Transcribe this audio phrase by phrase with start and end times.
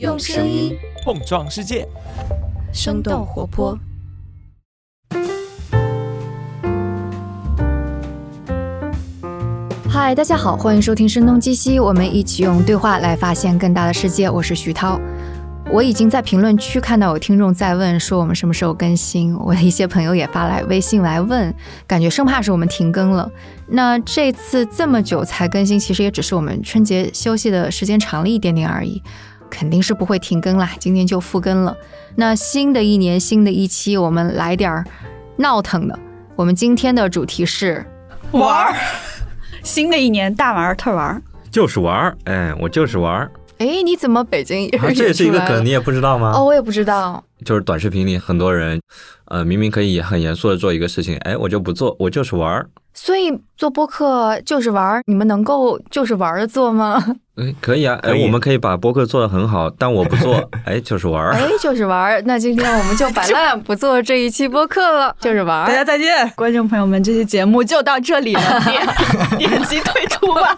[0.00, 1.86] 用声音碰撞世界，
[2.72, 3.78] 生动活泼。
[9.88, 14.28] 嗨，大家好，欢迎收听《声东击西》，我们一起用对话来发现更大的世界。
[14.28, 15.00] 我是徐涛。
[15.70, 19.34] 我已经在评论区看到有听众在问，说我们什么时候更新。
[19.36, 21.52] 我的一些朋友也发来微信来问，
[21.86, 23.30] 感觉生怕是我们停更了。
[23.68, 29.02] 那这次这么久才更新，其实也只是我们春节休息的时间长了一点点而已，
[29.54, 30.70] 肯定是不会停更啦。
[30.80, 31.76] 今天就复更了。
[32.16, 34.84] 那新的一年，新的一期，我们来点儿
[35.36, 35.96] 闹腾的。
[36.34, 37.86] 我们今天的主题是
[38.32, 38.74] 玩儿，
[39.62, 41.22] 新的一年大玩儿特玩儿，
[41.52, 43.30] 就是玩儿，哎，我就是玩儿。
[43.58, 46.32] 哎，你怎么北京啊，这也是一个梗，你也不知道吗？
[46.34, 47.22] 哦，我也不知道。
[47.44, 48.80] 就是短视频里很多人，
[49.26, 52.68] 呃，明明可以很严肃的做一个事情，哎，我就不做，我就是玩儿。
[52.96, 57.04] 所以做播客就是玩儿，你们能够就是玩儿做吗？
[57.36, 61.32] 嗯，可以啊，哎，我们可以把播客做得很好，但我不做， 哎，就是玩儿。
[61.32, 62.22] 哎，就是玩儿。
[62.24, 65.66] 那今天我们就摆烂，不做这一期播客了， 就是玩儿。
[65.66, 68.60] 大家再见，观众朋友们，这期节目就到这里了，
[69.36, 70.56] 点点击退出吧，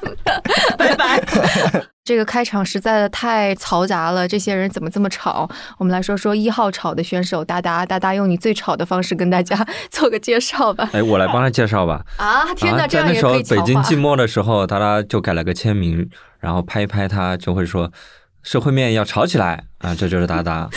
[0.77, 1.87] 拜拜。
[2.07, 5.51] 这个开场实在的太嘈杂了，这些人怎么这么吵？
[5.77, 9.59] 我们来说说一号吵的选手达达，达达用你最吵的方式跟大家
[9.91, 10.89] 做个介绍吧。
[10.93, 12.01] 哎，我来帮他介绍吧。
[12.19, 17.91] 啊，天哪，这样在那时候也可以北京寂寞的时候，达达就改了个签名，然后拍一拍他，就会说
[18.45, 20.69] 社会面要吵起来啊，这就是达达。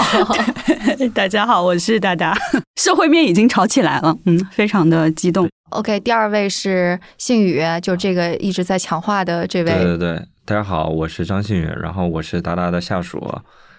[1.14, 2.36] 大家好，我是达达，
[2.82, 5.48] 社会面已经吵起来了，嗯，非常的激动。
[5.70, 9.72] OK，第二位是信宇，就这个一直在强化的这位。
[9.72, 13.24] 对对对，大家好，我是张馨予，然后我是达达的下属，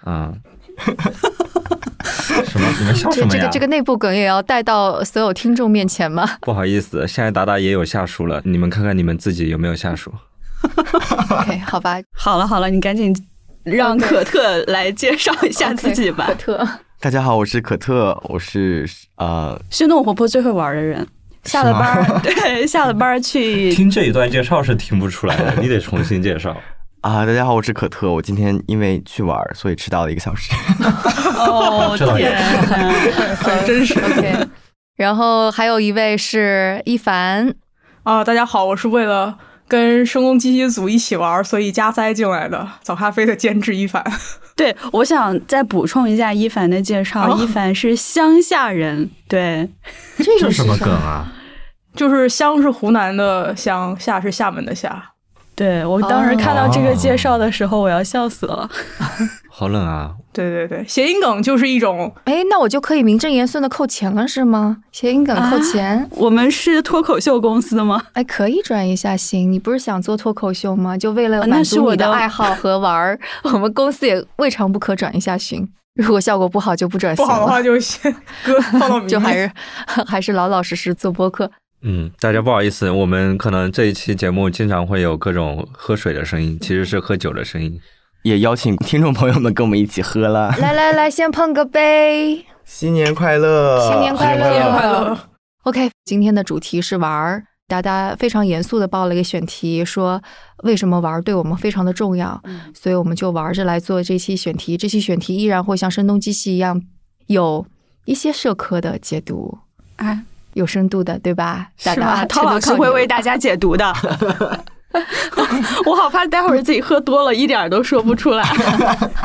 [0.07, 0.33] 嗯。
[2.47, 2.69] 什么？
[2.79, 3.39] 你们笑什么呀？
[3.39, 6.25] 这这个这个内部梗也要带到所有听众面前吗？
[6.43, 10.15] 不好意思，现在达达也有下属了，你们看看你们自己有没有下属？
[10.63, 13.13] OK，好吧，好了好了，你赶紧
[13.65, 16.27] 让可特来介绍一下自己吧。
[16.29, 16.69] 可特。
[17.01, 21.05] 大家好，我是可特，我是呃，生动活泼最会玩的人，
[21.45, 26.57] 下了班儿 对，下了班儿去听这一段介绍是听不出来的，你得重新介绍。
[27.03, 30.53] 啊，大家好，我是可特，我今天因为去玩儿，所以迟到了一个小时。
[31.39, 32.37] 哦这倒也天
[32.69, 32.93] 哪，
[33.37, 33.99] 很真实。
[33.99, 34.47] OK，
[34.97, 37.55] 然后还有一位是一凡，
[38.03, 44.05] 啊，大家好，我是为了跟声工机器组一起玩，所以加塞进来的早咖啡的监制一凡。
[44.61, 49.67] 对，我想再补充一下一凡的介绍，哦一凡是乡下人，对，
[50.19, 51.33] 这是什么梗啊？
[51.95, 55.13] 就是乡是湖南的乡，下是厦门的下。
[55.55, 58.69] 对我当时看到这个介绍的时候，我要笑死了。
[59.61, 60.15] 好冷啊！
[60.33, 64.79] 对对对，谐音梗就是一种哎，那我就可以名正言顺的扣钱了是吗？
[64.91, 68.03] 谐音梗扣钱，我们是脱口秀公司的吗？
[68.15, 69.53] 哎，可以转一下型。
[69.53, 70.97] 你不是想做脱口秀吗？
[70.97, 75.69] 就为了满足我的你的爱好和玩儿， 我们公司也未尝不可转一下型。
[75.97, 78.11] 如果效果不好就不转型了，不好的话，就先
[78.43, 79.35] 搁放到明 就还。
[79.37, 79.53] 是
[80.07, 81.51] 还是老老实实做播客。
[81.83, 87.79] 嗯，大家不好意思，我们可能这一期节目经常会有各种喝水的声音，其实是喝酒的声音。
[88.23, 95.19] 也邀请听众朋友们跟我们一起喝了，来来来，先碰个杯，新年快乐，新年快乐，新年快乐
[95.63, 97.45] ！OK，今天的主题是玩儿。
[97.67, 100.21] 达达非常严肃的报了一个选题，说
[100.65, 102.43] 为什么玩儿对我们非常的重要，
[102.75, 104.77] 所以我们就玩着来做这期选题。
[104.77, 106.83] 这期选题依然会像声东击西一样，
[107.29, 107.65] 有
[108.07, 109.57] 一些社科的解读，
[109.97, 110.23] 啊，
[110.55, 111.69] 有深度的，对吧？
[111.85, 112.25] 达是达，吧？
[112.27, 113.95] 陶老师会为大家解读的。
[115.87, 118.45] 我好怕待会儿自己喝多了，一点都说不出来。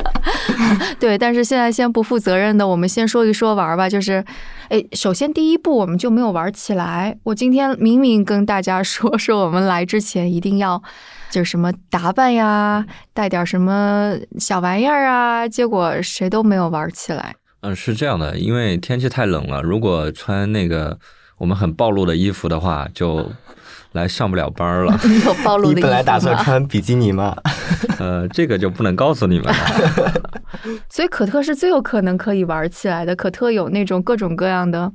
[0.99, 3.89] 对，但是现在先不负责任的，我们先说一说玩吧。
[3.89, 4.23] 就是，
[4.69, 7.17] 哎，首先第一步我们就没有玩起来。
[7.23, 10.81] 我今天明明跟大家说，说我们来之前一定要
[11.31, 17.35] 就是什么打扮呀，带点什么小玩意儿啊，结果谁都没有玩起来。
[17.61, 20.97] 嗯，是这样的，因为天气太冷了，如果穿那个
[21.39, 23.31] 我们很暴露的衣服的话，就
[23.95, 24.95] 来上不了班了。
[25.03, 27.35] 你有暴露的你本来打算穿比基尼吗？
[27.97, 29.53] 呃，这个就不能告诉你们了。
[30.89, 33.15] 所以可特是最有可能可以玩起来的。
[33.15, 34.91] 可特有那种各种各样的，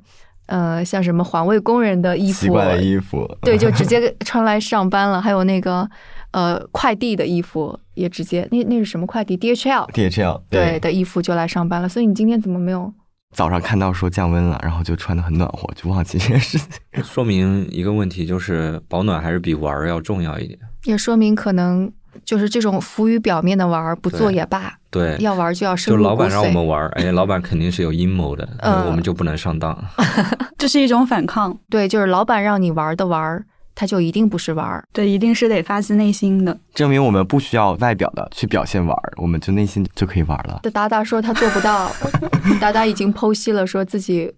[0.47, 5.21] 呃，像什么环卫工人的衣服，奇怪的衣服，对，就直接穿来上班了。
[5.21, 5.89] 还有那个
[6.33, 11.89] 呃快递的衣服也直接，那那是什么快递？DHL DHL 对的衣服就来上班了。
[11.89, 12.93] 所以你今天怎么没有？
[13.35, 16.69] 早上看到说降温了，然后就穿的很暖和，就忘记这件事情。
[17.05, 20.59] 说明一个问题，就是保暖还是比玩儿要重要一点。
[20.85, 21.91] 也说明可能
[22.25, 26.67] 就是这种浮于表面的玩儿，不做也罢，对，要玩就要深就入骨老板让我们。
[26.67, 29.79] 玩儿， 哎，老板肯定是有阴谋的，嗯我们就不能上当。
[30.59, 31.57] 这是一种反抗。
[31.69, 33.45] 对，就是老板让你玩的玩儿，
[33.81, 34.85] 它就一定不是玩儿。
[34.93, 36.55] 对，一定是得发自内心的。
[36.75, 40.61] 证明我们不需要外表的去表现玩儿，我们就内心就可以玩了。
[40.71, 41.91] 达达说他做不到，
[42.61, 44.31] 达达已经剖析了，说自己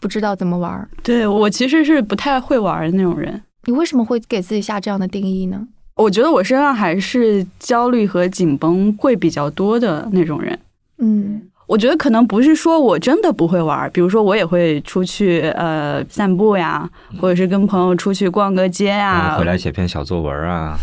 [0.00, 0.90] 不知道怎么玩儿。
[1.04, 3.40] 对我其实是不太会玩儿的那种人。
[3.66, 5.68] 你为什么会给自己下这样的定义呢？
[5.94, 10.58] 我觉得我身上还是焦虑和紧绷会比较多的那种人。
[10.98, 11.39] 嗯
[11.70, 16.90] 我觉得可能不是说我真的不会玩，比如说我也会出去呃散步呀，
[17.20, 20.76] 或者是跟朋友出去逛个街然呀后，回来写篇小作文啊，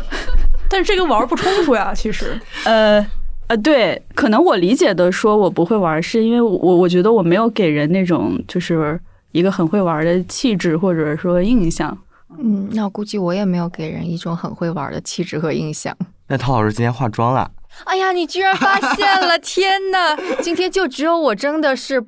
[0.70, 2.40] 但是这跟玩儿不冲突呀， 其实。
[2.64, 3.06] 呃
[3.48, 8.98] 呃，对，可能我理解的说我不会玩，是因为我我觉得我没有给人那种就是
[9.32, 11.98] 一个很会玩的气质或者说印象。
[12.38, 15.94] 嗯，那我估计我也没有给人一种很会玩的气质和印象。
[16.28, 17.50] 那陶老师今天化妆了，
[17.84, 19.38] 哎呀，你居然发现了！
[19.40, 22.02] 天呐，今天就只有我真的是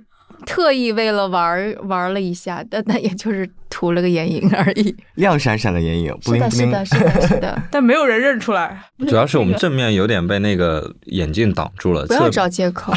[0.46, 4.94] 特意为了玩玩了一下，但但也就是涂了个眼影而已。
[5.14, 6.84] 亮闪闪的眼影，不是的，灵不灵。
[6.84, 7.62] 是的，是的，是的。
[7.72, 8.78] 但没有人认出来。
[9.08, 12.92] 主要是我们正面有点被那个眼镜挡住了，不要找借口，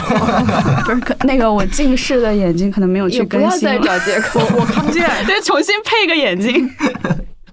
[0.85, 4.39] 不是，可那个我近视的眼睛可能没有去也不要再更新了，找借口。
[4.59, 5.03] 我看不见。
[5.25, 6.69] 得重新配个眼镜。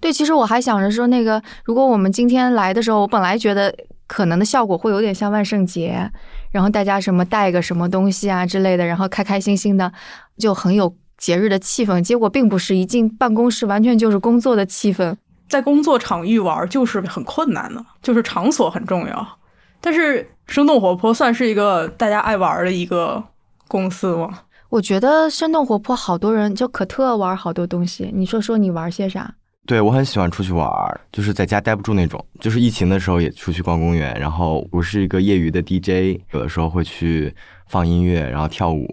[0.00, 3.74] 对，其实我还想着说，那个如果我们今天来的时候，我本来觉得
[4.06, 6.10] 可能的效果会有点像万圣节，
[6.50, 9.92] 然后大家什么带个什么东西啊之类的，然后开开心心的，
[10.38, 12.00] 就很有节日的气氛。
[12.02, 15.16] 结果并不是，一进办公室完全就是工作的气氛。
[15.48, 19.38] 在工作场域玩就是很困难的，就是场所很重要。
[19.80, 23.22] 但是生动活泼算是一个大家爱玩的一个
[23.68, 24.40] 公司吗？
[24.70, 28.10] 我觉得生动活泼，好多人就可特玩好多东西。
[28.14, 29.34] 你说说你玩些啥？
[29.66, 32.22] 对我很喜欢出去玩儿，就是在家待不住那种。
[32.38, 37.34] 就是疫情的时候也出去逛公园，然后我是一个业余的 DJ，有的时候会去
[37.68, 38.86] 放音乐，然后跳舞。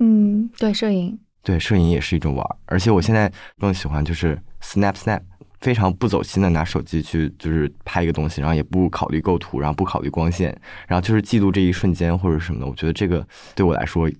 [0.00, 1.16] 嗯，对，摄影。
[1.44, 5.20] 对，摄影也是一种玩儿，而且我现在更喜欢就是 snap snap，
[5.60, 10.56] 非常不走心的拿手机去就是拍一个东西，然后也不考虑构图，然后不考虑光线，
[10.88, 12.66] 然后就是记录这一瞬间或者什么的。
[12.66, 14.10] 我觉得这个对我来说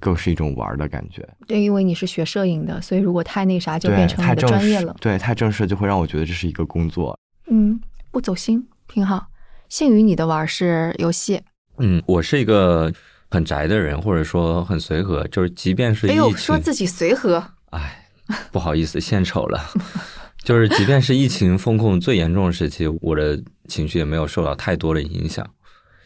[0.00, 1.26] 更是一种玩儿的感觉。
[1.46, 4.96] 对，因为你是学摄影的，所以如果太那啥，就，变成你的太专业了。
[5.00, 7.18] 对，太正式就会让我觉得这是一个工作。
[7.50, 7.78] 嗯，
[8.10, 9.26] 不走心，挺好。
[9.68, 11.40] 信宇，你的玩是游戏。
[11.78, 12.92] 嗯，我是一个
[13.30, 17.42] 很宅的人，或者说很随和，就是即便是疫情，哎呦，说自己随和。
[17.70, 18.08] 哎，
[18.50, 19.60] 不好意思，献丑了。
[20.42, 25.46] 就是即便是疫情风控最严重的时期，我的情绪也没有受到太多的影响，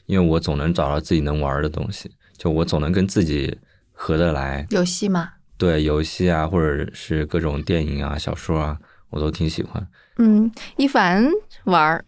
[0.06, 3.56] 因为我总能找到自己能玩的东西，就我总能跟自己
[4.02, 4.66] 合得来。
[4.70, 8.76] 游戏吗，对游戏啊，或者是各种电影啊、小说啊，
[9.10, 9.86] 我都挺喜欢。
[10.18, 11.24] 嗯，一凡
[11.66, 12.04] 玩儿，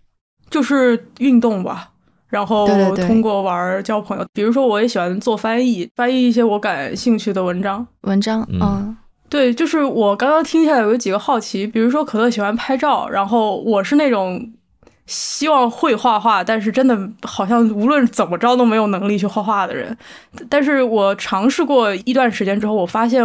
[0.50, 1.92] 就是运动吧，
[2.26, 4.26] 然后通过玩儿交朋友。
[4.32, 7.86] 比如说，我也喜欢做翻译，翻译一些我感兴趣的文章。
[8.00, 8.96] 文章，嗯嗯
[9.28, 14.52] 对，就是我刚刚听下来有几个好奇，比如说可乐喜欢拍照，然后我是那种
[15.06, 19.96] 希望会画画，但是真的好像无论怎么着都没有能力去画画的人。
[20.48, 23.22] 但是我尝试过一段时间之后，我发现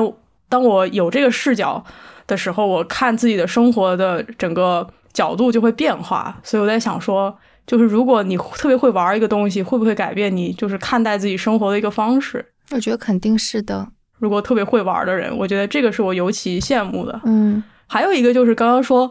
[0.49, 1.83] 当我有这个视角
[2.27, 6.37] 的时候，我看自己的生活的整个角度就会变化。
[6.43, 7.33] 所以我在想说，
[7.65, 12.45] 就是如果你特别会玩一个东西，会不会改变你就是看待自己生活的一个方式？
[12.71, 13.87] 我觉得肯定是的。
[14.17, 17.21] 如果特别会玩的人，我觉得这个是我尤其羡慕的。
[17.23, 19.09] 嗯，还有一个就是刚刚说，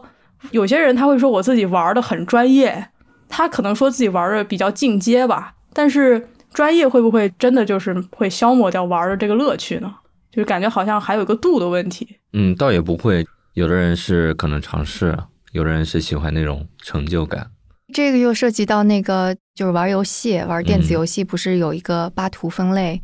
[0.51, 2.89] 有些人他会说我自己玩的很专业，
[3.27, 9.93] 他可能说自己玩的比较进阶吧，但是专业会不会真的就是会消磨掉玩的这个乐趣呢？
[10.31, 12.07] 就是感觉好像还有一个度的问题。
[12.33, 15.17] 嗯，倒也不会，有的人是可能尝试，
[15.51, 17.49] 有的人是喜欢那种成就感。
[17.91, 23.01] 这个又涉及到那个，就是玩游戏，玩电子嗯游戏，不是有一个八图分类？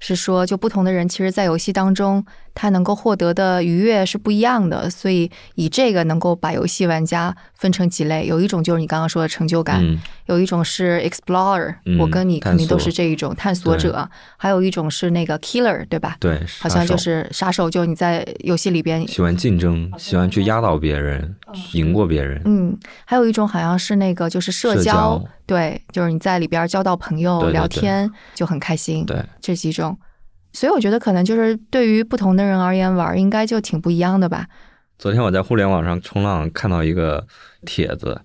[0.00, 2.24] 是说，就不同的人，其实，在游戏当中，
[2.60, 4.90] 他能够获得的愉悦是不一样的。
[4.90, 9.96] 所以，以这个能够把游戏玩家分成几类，有一种就是你刚刚说的成就感，嗯
[10.26, 16.16] 有一种是 explorer，、嗯我跟你肯定都是这一种探索者，还有一种是那个 killer，对吧？
[16.20, 21.34] 对，好像就是杀手，就你在游戏里边，喜欢竞争，喜欢去压倒别人，
[21.72, 22.42] 赢过别人。
[22.44, 29.96] 嗯，还有一种好像是那个就是社社交对，就是你在里边交到朋友、聊天就很开心，对，这几种。
[30.52, 34.46] 所以我觉得可能就是对于不同的人而言，玩儿应该就挺不一样的吧。
[34.98, 37.24] 昨天我在互联网上冲浪看到一个
[37.64, 38.20] 帖子，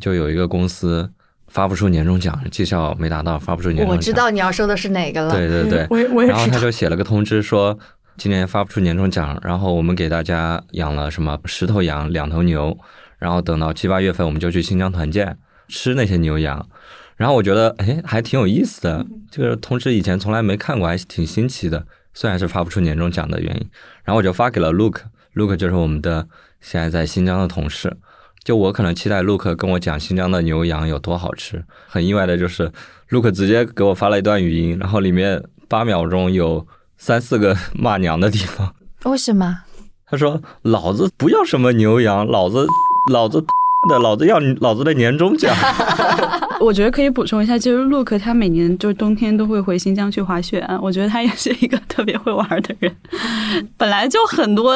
[0.00, 1.08] 就有一个公司
[1.46, 3.96] 发不出年终奖，绩效没达到，发不出年终奖。
[3.96, 5.36] 我知道你要说的是哪个了。
[5.36, 6.38] 对对对， 我也我也知道。
[6.38, 7.78] 然后他就写了个通知说，
[8.16, 12.76] 今年发不出年终奖，然后我们给大家养了什么十头羊、两头牛，
[13.18, 16.68] 然后等到七八月份我们就去新疆团建，吃那些牛羊。
[17.18, 19.04] 然后我觉得，哎，还挺有意思的。
[19.30, 21.84] 这个通知以前从来没看过，还挺新奇的。
[22.14, 23.68] 虽然是发不出年终奖的原因，
[24.04, 25.02] 然后我就发给了 Luke。
[25.34, 26.26] Luke 就是我们的
[26.60, 27.96] 现在在新疆的同事。
[28.42, 32.72] 就我可能期待 Luke 跟我讲新疆的牛羊有多好吃，很意外的就是
[33.10, 38.74] Luke 直接给我发了一段语音，然后里面八秒钟有三四个骂娘的地方。
[39.04, 39.64] 为什么？
[40.06, 42.64] 他说：“老子不要什么牛羊，老子
[43.12, 43.44] 老子。”
[43.88, 45.54] 的老子要老子的年终奖。
[46.60, 52.92] 我觉得可以补充一下，就是 Look 他每年就是冬天都会回新疆去滑雪，我觉得他也是一个特别会玩的人。
[53.76, 54.74] 本来就很多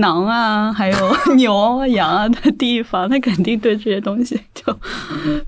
[0.00, 0.96] 狼啊，还有
[1.36, 4.74] 牛啊、羊啊的地方，他肯定对这些东西就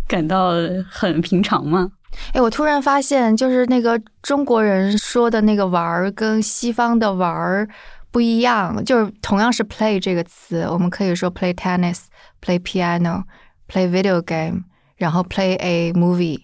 [0.07, 0.51] 感到
[0.91, 1.91] 很平常嘛。
[2.35, 7.67] 哎，我突然发现，就是那个中国人说的那个玩儿，跟西方的玩儿
[8.13, 8.85] 不一样。
[8.85, 12.03] 就是同样是 play 这个词，我们可以说 play tennis。
[12.45, 13.23] Play piano,
[13.69, 14.65] play video game，
[14.97, 16.41] 然后 play a movie，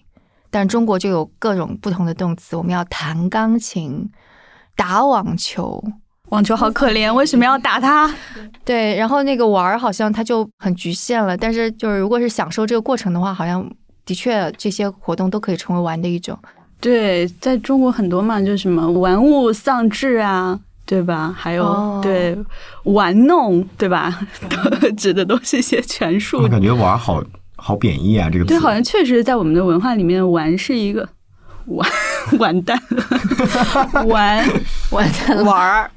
[0.49, 2.55] 但中国就有各种不同的动词。
[2.55, 4.09] 我们要弹钢琴，
[4.77, 5.83] 打网球，
[6.29, 8.09] 网球好可怜，为什么要打它？
[8.63, 11.35] 对，然后那个玩儿好像它就很局限了。
[11.35, 13.69] 但是就是如果是享受这个过程的话，好像
[14.05, 16.39] 的确这些活动都可以成为玩的一种。
[16.79, 20.57] 对，在中国很多嘛，就是什么玩物丧志啊。
[20.89, 21.31] 对吧？
[21.37, 22.35] 还有对
[22.85, 24.19] 玩弄，对吧？
[24.97, 26.39] 指的都是一些权术。
[26.41, 27.23] 我感觉玩好
[27.57, 31.07] 好贬义啊，这个词对，好像确实在我们的文化里面，玩是一个
[31.69, 31.87] 完
[32.39, 34.43] 完蛋了，玩
[34.89, 35.91] 完蛋玩儿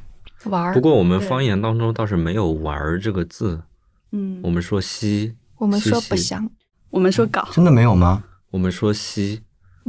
[0.44, 0.74] 玩儿。
[0.74, 3.62] 不过我们方言当中倒是没有“玩儿”这个字。
[4.10, 6.50] 嗯，我们说“吸”，我们说“不香”，
[6.90, 8.24] 我们说“搞”，真的没有吗？
[8.50, 9.40] 我们说“吸”，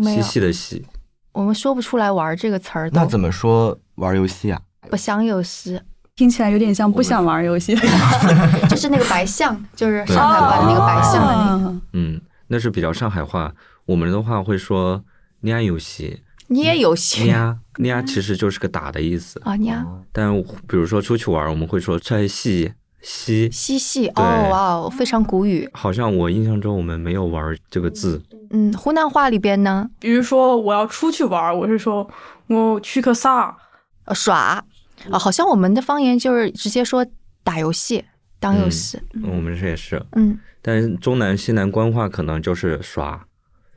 [0.01, 0.85] 嬉戏的“戏”。
[1.33, 2.89] 我们说不出来“玩”这个词儿。
[2.93, 4.61] 那怎么说玩游戏啊？
[4.89, 5.79] 不想有戏，
[6.15, 7.75] 听起来有点像不想玩游戏，
[8.69, 11.75] 就是那个白象，就是上海话的那个白象的那个。
[11.93, 13.53] 嗯，那是比较上海话。
[13.85, 15.03] 我们的话会说
[15.41, 19.75] 捏游戏，捏游戏，捏捏其实就是个打的意思啊捏。
[20.11, 20.33] 但
[20.67, 22.71] 比如说出去玩，我们会说拆戏
[23.01, 24.07] 嬉嬉戏。
[24.15, 25.69] 哦哇哦，非常古语。
[25.73, 28.21] 好像我印象中我们没有玩这个字。
[28.51, 32.09] 嗯，湖南话里边呢，比如说我要出去玩，我是说
[32.47, 33.57] 我去个啥？
[34.05, 34.63] 呃，耍。
[35.11, 37.05] 啊，好像我们的方言就是直接说
[37.43, 38.03] 打游戏、
[38.39, 38.99] 当游戏。
[39.23, 40.37] 我们这也是，嗯。
[40.61, 43.25] 但是中南、西南官话可能就是耍，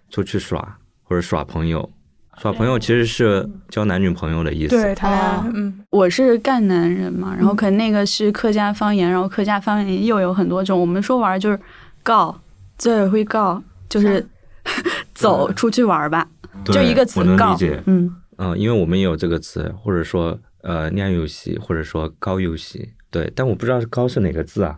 [0.08, 1.90] 出去耍或者耍朋友。
[2.38, 4.80] 耍朋友其实是交男女朋友的意思。
[4.80, 10.78] 对，他嗯，我是赣南人嘛，然后可能那个是客家方言，然后客家方言又有很多种。
[10.78, 11.58] 我们说玩就是
[12.02, 12.38] 告，
[12.78, 14.24] 这会告，就是
[15.14, 16.28] 走出去玩吧，
[16.66, 17.56] 就一个词告。
[17.86, 20.38] 嗯嗯，因为我们也有这个词，或者说。
[20.66, 24.76] 呃，酿游戏或者说高游戏，对，但我不知道是高是哪个字啊？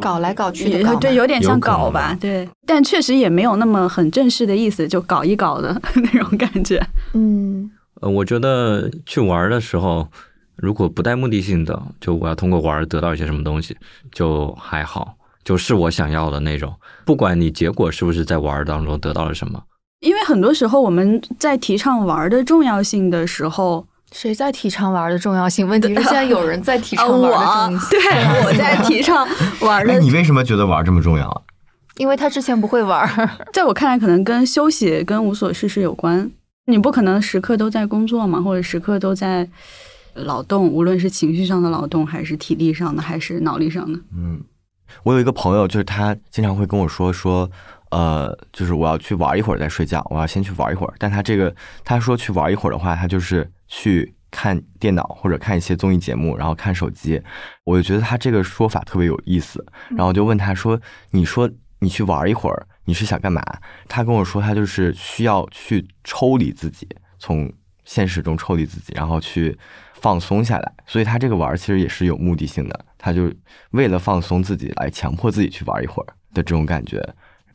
[0.00, 6.82] 搞来搞去的，对，有点像搞吧，对，但确实也没有那么很正式的意思，就搞一搞的 那种感觉。
[7.12, 10.08] 嗯，呃，我觉得去玩的时候，
[10.56, 13.76] 如果不带目的性的，就我要通过玩得到一些什么东西，
[14.10, 16.74] 就还好，就是我想要的那种。
[17.04, 19.62] 不管你结果是不是在玩当中得到了什么，
[20.00, 23.86] 因为很多时候我们在提倡玩的重要性的时候。
[24.12, 25.66] 谁在提倡玩的重要性？
[25.68, 27.88] 问题是现在有人在提倡玩的重要性。
[27.90, 28.00] 对，
[28.44, 29.26] 我在提倡
[29.60, 29.98] 玩的。
[29.98, 31.42] 你为什么觉得玩这么重要啊？
[31.96, 33.08] 因为他之前不会玩。
[33.52, 36.30] 在我看来，可能跟休息、跟无所事事有关。
[36.66, 39.48] 你不可能时刻都在工作嘛，或者时刻都在
[40.14, 43.98] 劳动，无论是情绪上的劳动，还是体力上的，还是脑力上的。
[44.12, 44.42] 嗯，
[45.04, 47.50] 我有一个朋友，就是他经常会跟我说说，
[47.96, 50.94] 呃，就是我要去玩一会儿再睡觉，我要先去玩一会儿。
[50.98, 53.50] 但他这个他说去玩一会儿的话，他就是。
[53.68, 57.20] 去看电脑或者看一些综艺节目，然后看手机，
[57.64, 59.66] 我就觉得他这个说法特别有意思。
[59.88, 61.50] 然后我就问他说：“你说
[61.80, 63.42] 你去玩一会儿，你是想干嘛？”
[63.90, 66.88] 他跟我说，他就是需要去抽离自己，
[67.18, 67.52] 从
[67.84, 69.58] 现实中抽离自己，然后去
[69.94, 70.72] 放松下来。
[70.86, 73.28] 所以他这个玩其实也是有目的性的，他就
[73.72, 77.02] 为了放松自己，来强迫自己去玩一会儿的这种感觉。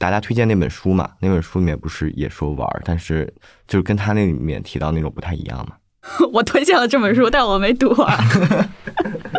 [0.01, 1.11] 大家推荐那本书嘛？
[1.19, 3.31] 那本书里面不是也说玩，但是
[3.67, 5.75] 就是跟他那里面提到那种不太一样嘛。
[6.33, 8.17] 我推荐了这本书，但我没读啊。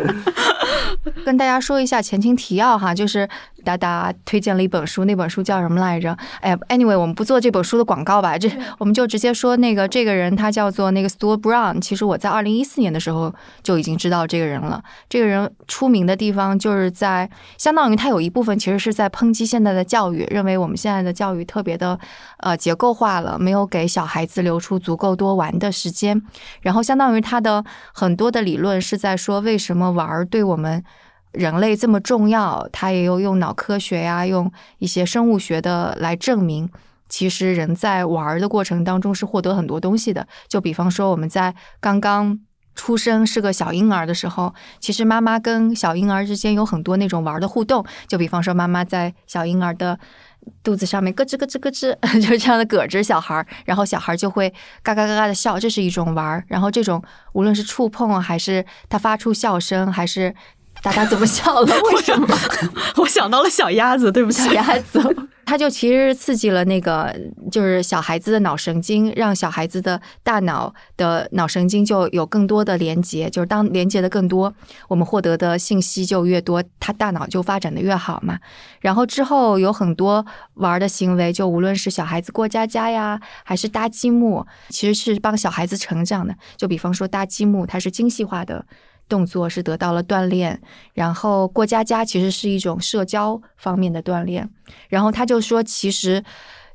[1.25, 3.27] 跟大家说一下前情提要哈，就是
[3.63, 6.15] 达达推荐了一本书，那本书叫什么来着？
[6.41, 11.79] 哎，anyway，我们不做这本书的广告吧，这我们就直接说那个这个人他叫做那个 Stuart Brown。
[11.79, 14.83] 其实我在二零一四年的时候就已经知道这个人了。
[15.09, 21.97] 这个人出名的地方就是在相当于他有一部分其实是在抨击现在的教育，认为我们现在的教育特别的
[22.37, 26.21] 呃结构化了，没有给小孩子留出足够多玩的时间。
[26.61, 30.83] 然后相当于他的很多的理论是在说为什么玩对我们。
[31.33, 36.69] 人类这么重要，他也有用脑科学呀，用一些生物学的来证明，
[37.09, 40.27] 其实人在玩的过程当中是获得很多东西的。
[40.47, 42.39] 就比方说，我们在刚刚
[42.75, 49.99] 出生是个小婴儿的时候，其实妈妈跟小婴儿之间有很多那种玩的互动，就比方说妈妈在小婴儿的
[50.61, 54.49] 肚子上面咯吱咯吱咯吱，就是这样的咯吱小孩，然后小孩就会
[54.81, 56.43] 嘎嘎嘎嘎的笑，这是一种玩。
[56.47, 60.35] 然后这种无论是触碰，还是他发出笑声，还是
[60.83, 61.75] 大家怎么笑了？
[61.95, 62.27] 为什么？
[62.97, 64.99] 我想到了小鸭子，对不起，小鸭子，
[65.45, 67.15] 它就其实刺激了那个
[67.49, 74.53] 就是小孩子的脑神经，让小孩子的大脑的脑神经就有更多的连接，就是当连接的更多，
[74.89, 78.37] 我们获得的信息就越多，他大脑就发展的越好嘛。
[78.81, 80.25] 然后之后有很多
[80.55, 86.35] 玩的行为，就无论是小孩子过家家呀，还是搭积木，其实是帮小孩子成长的。
[86.57, 88.65] 就比方说搭积木，它是精细化的。
[89.09, 90.59] 动作是得到了锻炼，
[90.93, 94.49] 然后过家家其实是一种社交方面的锻炼。
[94.89, 96.23] 然后他就说，其实，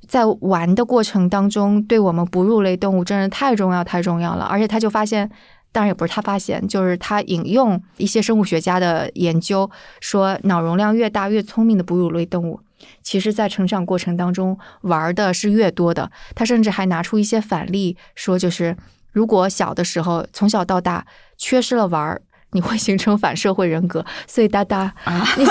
[0.07, 4.45] 在玩的过程当中，对我们哺乳类动物真的太重要太重要了。
[4.45, 5.29] 而且他就发现，
[5.73, 9.69] 当然也不是他发现，就是他引用一些生物学家的研究，
[10.01, 12.61] 说脑容量越大越聪明的哺乳类动物，
[13.03, 16.11] 其实在成长过程当中玩的是越多的。
[16.35, 18.77] 他甚至还拿出一些反例，说就是
[19.13, 21.05] 如果小的时候从小到大
[21.39, 22.21] 缺失了玩儿。
[22.53, 24.91] 你会形成反社会人格，所以哒哒，
[25.37, 25.45] 你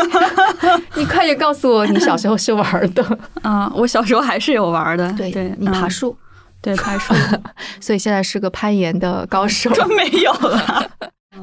[1.01, 3.71] 你快点告诉我，你小时候是玩的 啊？
[3.75, 6.17] 我小时候还是有玩的，对对，你爬 树，
[6.59, 7.13] 对爬树，
[7.79, 10.89] 所以现在是个攀岩的高手，没有了。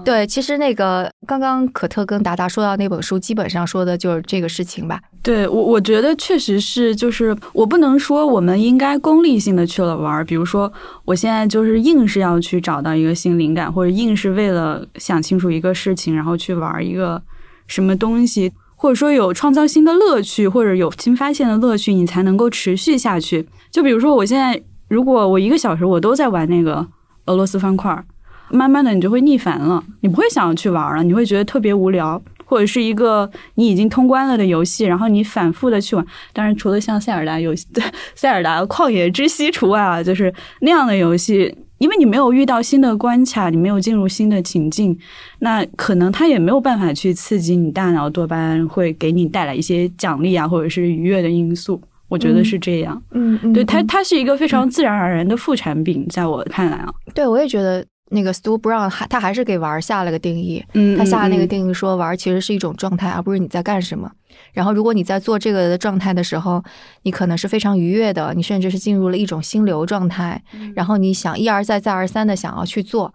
[0.02, 5.00] 对，其实那个刚刚可特跟达达说到那本书，基本上说的就是这个事情吧。
[5.22, 10.24] 对我，我觉得确实是，就是我不能说我们应该功利性的去了玩儿。
[10.24, 10.70] 比如说，
[11.04, 17.22] 我现在就是硬是要去找到一个新灵感，或者硬是为了想清楚一个事情，然后去玩一个
[17.66, 23.48] 什么东西，或者说有创造新的乐趣，或者有新发现的乐趣，你才能够持续下去。
[23.70, 26.86] 就比如说，我现在如果我一个小时我都在玩那个
[27.26, 28.04] 俄罗斯方块儿。
[28.50, 36.06] 慢慢的，你就会腻烦了，你不会想要去玩了，你会觉得特别无聊，或者是一个你已经通关了的游戏，然后你反复的去玩。
[36.32, 37.66] 当然，除了像塞尔达游戏，
[38.14, 44.96] 塞尔达旷野之息除外啊，就是那样的游戏，因为你没有遇到新的关卡，你没有进入新的情境，
[45.40, 51.80] 那可能它也没有办法去刺激你大脑多巴胺，会给你带来一些奖励啊，或者是愉悦的因素。
[52.06, 57.84] 我觉得是这样，嗯，对它，它是一个非常自然而然的副产品，在我看来啊，对我也觉得。
[58.10, 64.10] 那个 Stu Brown 还他还是给玩下了个定义，嗯，他下了那个定义说玩其实是一种状态，而不是你在干什么。
[64.52, 66.62] 然后如果你在做这个的状态的时候，
[67.02, 70.42] 你可能是非常愉悦的，你甚至是进入了一种心流状态。
[70.74, 73.14] 然后你想一而再再而三的想要去做，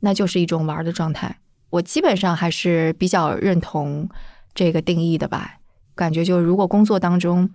[0.00, 1.38] 那就是一种玩的状态。
[1.70, 4.08] 我基本上还是比较认同
[4.54, 5.56] 这个定义的吧。
[5.94, 7.50] 感觉就如果工作当中，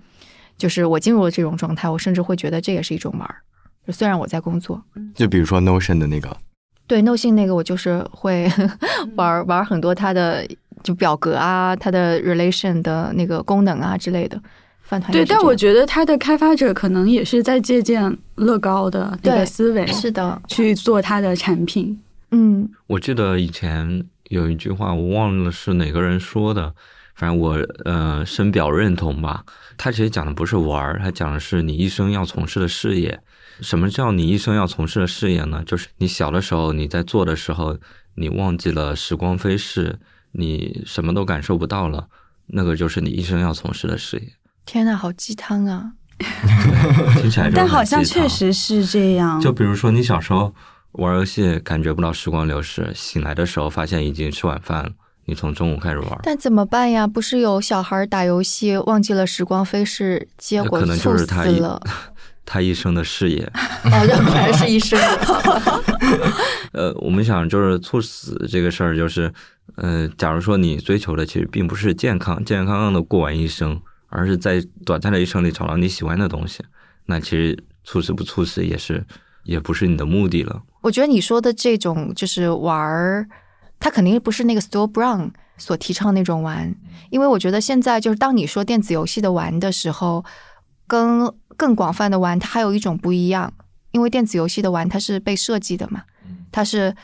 [0.58, 3.36] 就是我进入了这种状态，我甚至会觉得这也是一种玩。
[3.86, 4.84] 就虽然我在工作，
[5.16, 6.38] 就比如说 Notion 的那个。
[6.88, 8.50] 对，No 信那个我就是会
[9.16, 10.48] 玩玩很多它的
[10.84, 14.42] 就表格啊，它的 relation 的那个功能啊之类的。
[14.82, 22.00] 饭团对，但我觉得它的开发者可能也是在借鉴乐高的那个思维，是的，去做它的产品。
[22.32, 26.74] 嗯，我记得以前有一句话，我忘了是哪个人说的，
[27.16, 29.44] 反正我呃深表认同吧。
[29.76, 33.20] 他其实讲的不是玩儿，他讲的是你一生要从事的事业。
[33.62, 35.64] 什么叫你一生要从事的事业呢？
[35.66, 37.78] 就是你小的时候你在做的时候，
[38.16, 40.00] 你忘记了时光飞逝，
[40.32, 42.08] 你什么都感受不到了，
[42.48, 44.28] 那个就是你一生要从事的事业。
[44.66, 45.92] 天呐，好鸡汤啊！
[47.22, 49.40] 听起来但好像确实是这样。
[49.40, 50.54] 就比如说你小时候
[50.94, 54.90] 玩游戏，感觉不到时光流逝，醒来的时候发现已经吃晚饭了，
[55.26, 56.20] 你从中午开始玩。
[56.24, 57.06] 但怎么办呀？
[57.06, 61.26] 不是有小孩打游戏忘记了时光飞逝，结果猝死
[61.60, 61.82] 了。
[62.48, 63.44] 他一生的事业，
[63.84, 64.98] 哦，要不然是一生。
[66.72, 69.32] 呃，我们想就是猝死这个事儿，就是，
[69.76, 76.64] 呃，假如说你追求的其实并不是健康、健健康康的过完一生，而是在短暂的一生里找到你喜欢的东西，
[77.06, 79.06] 那其实猝死不猝死也是，
[79.44, 80.62] 也不是你的目的了。
[80.82, 83.28] 我觉得你说的这种就是玩儿，
[83.80, 86.74] 他肯定不是那个 Store Brown 所提倡那种玩，
[87.10, 90.24] 因为我觉得现在就是当你说电子游戏的玩的时候，
[90.88, 93.54] 跟更广泛的玩，它还有一种不一样，
[93.92, 96.04] 因为电子游戏的玩它是被设计的嘛，
[96.52, 96.96] 它是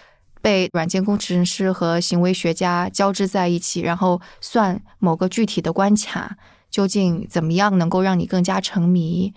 [0.41, 6.35] 被软件工程师和行为学家交织在一起，然后算某个具体的关卡
[6.69, 9.33] 究竟怎么样能够让你更加沉迷，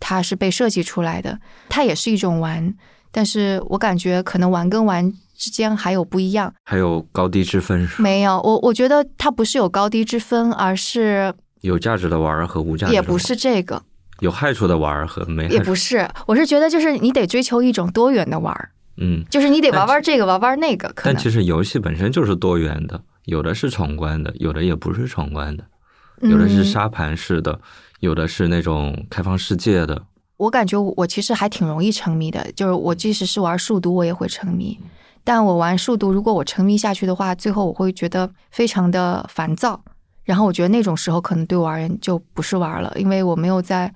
[0.00, 2.74] 它是被设计出来的，它也是一种玩，
[3.10, 7.88] 但是我感觉可能玩跟玩之间还有不一样，还有高低之分。
[7.98, 13.82] 没有，我我觉得它不是有高低之分，而是有价值的玩和无价值，也不是这个。
[14.20, 25.64] 有害处的玩儿和没也不是，我是觉得就是你得追求一种多元的玩儿，嗯，就是你得玩但玩这个，玩玩那个，可能但其实游戏本身就是多元的，有的是闯关的，有的也不是闯关的，
[26.22, 27.60] 有的是嗯沙盘式的，
[28.00, 30.02] 有的是那种开放世界的。
[30.36, 34.78] 我感觉我其实还挺容易沉迷的，就是我即使是玩数独，我也会沉迷。
[35.24, 39.80] 但我玩数独，如果我沉迷下去的话，最后我会觉得非常的烦躁。
[40.24, 43.92] 然后我觉得那种时候可能对我而言就不是玩了，因为我没有在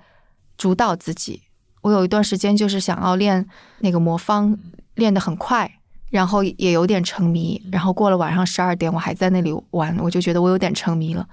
[0.63, 1.41] 主导自己。
[1.81, 3.45] 我有一段时间就是想要练
[3.79, 4.57] 那个魔方，
[4.95, 5.69] 练得很快，
[6.09, 7.61] 然后也有点沉迷。
[7.69, 11.27] 然后过了晚上十二点，我还在那里玩，我就觉得我有点沉迷了。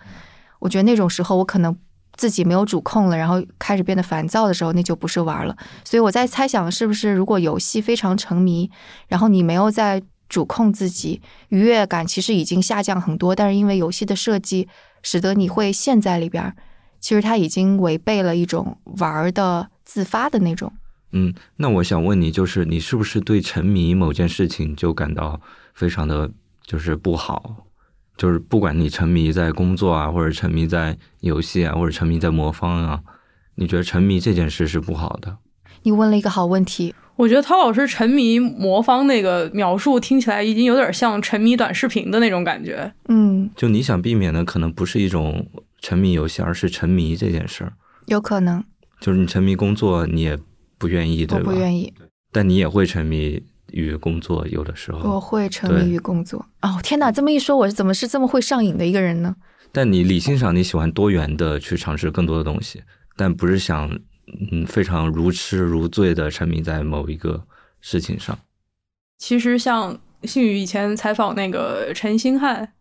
[0.59, 1.79] 我觉得那种时候我可能
[2.17, 5.57] 自己没有主控了，然后开始变得烦躁的时候，那就不是玩了。
[5.85, 8.69] 所以我在猜想，是不是如果游戏非常沉迷，
[9.07, 14.69] 然后你没有在主控自己，愉悦感其实已经下降很多，但是因为游戏的设计，
[15.05, 16.57] 使得你会陷在里边儿，
[17.01, 20.73] 其实它已经违背了一种玩儿的自发的那种。
[21.13, 25.41] 嗯，那我想问你，就是你是不是对沉迷某件事情就感到
[25.75, 26.31] 非常的
[26.65, 27.67] 就是不好？
[28.17, 33.01] 就是不管你沉迷在工作啊，或者沉迷在游戏啊，或者沉迷在魔方啊，
[33.55, 35.39] 你觉得沉迷这件事是不好的？
[35.83, 42.93] 你问了一个好问题，我觉得涛老师沉迷魔方那个描述听起来已经有点像沉迷短视频的那种感觉。
[43.09, 45.47] 嗯，就你想避免的，可能不是一种
[45.81, 47.73] 沉迷游戏，而是沉迷这件事儿。
[48.07, 48.65] 有可能，
[49.01, 50.39] 就是你沉迷工作，你也
[50.79, 51.45] 不愿意，对吧？
[51.45, 51.93] 不愿意，
[52.33, 55.21] 但你也会沉迷于工作，有的时候我。
[55.21, 56.45] 会沉迷于工作。
[56.63, 59.37] 哦，天哪，这么一说，我是怎么是这么会上瘾的一个人呢？
[59.73, 62.83] 但你理性上你喜欢多元的去尝试更多的东西，
[63.17, 63.89] 但不是想
[64.51, 67.45] 嗯非常如痴如醉的沉迷在某一个
[67.81, 68.37] 事情上。
[69.19, 72.73] 其实像信宇以前采访那个陈星汉，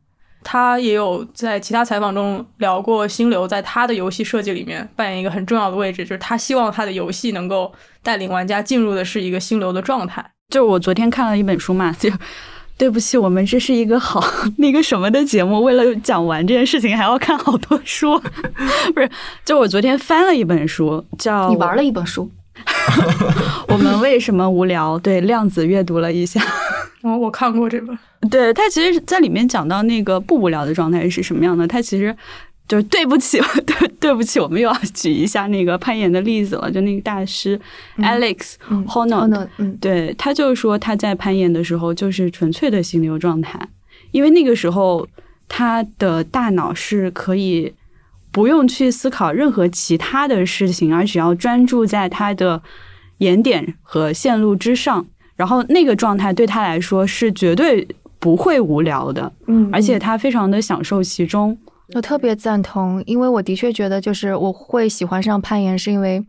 [0.44, 7.72] 他也有在其他采访中聊过星流在他的游戏设计里面扮演一个很重要的位置，就是他希望他的游戏能够
[8.02, 10.26] 带领玩家进入的是一个心流的状态。
[10.50, 12.10] 就我昨天看了一本书嘛， 就
[12.78, 14.24] 对不起，我们这是一个好
[14.58, 18.18] 那个什么的节目，为了讲完这件事情还要看好多书，
[18.96, 19.10] 不是？
[19.44, 22.32] 就我昨天翻了一本书，叫你玩了一本书，
[23.68, 24.98] 我们为什么无聊？
[25.00, 26.42] 对，量子阅读了一下。
[27.02, 27.98] 然 后我看过这本，
[28.30, 32.16] 对他其实在里面讲到那个不无聊的状态是什么样的，他其实
[32.68, 37.60] 就是对不起， 对对不起，我们又要举一下那个攀岩的例子了，就那个大师
[37.98, 38.86] Alex 嗯。
[38.86, 43.60] Honnold，、嗯，对他就是说他在攀岩的时候就是纯粹的心流状态，
[44.12, 45.08] 因为那个时候
[45.48, 47.74] 他的大脑是可以
[48.32, 52.62] 不用去思考任何其他的事情，而只要专注在他的
[53.18, 57.88] 岩点和线路之上，然后那个状态对他来说是绝对
[58.20, 61.58] 不会无聊的，嗯而且他非常的享受其中。
[61.96, 66.24] 我特别赞同，因为我的确觉得，就是我会喜欢上攀岩，是因为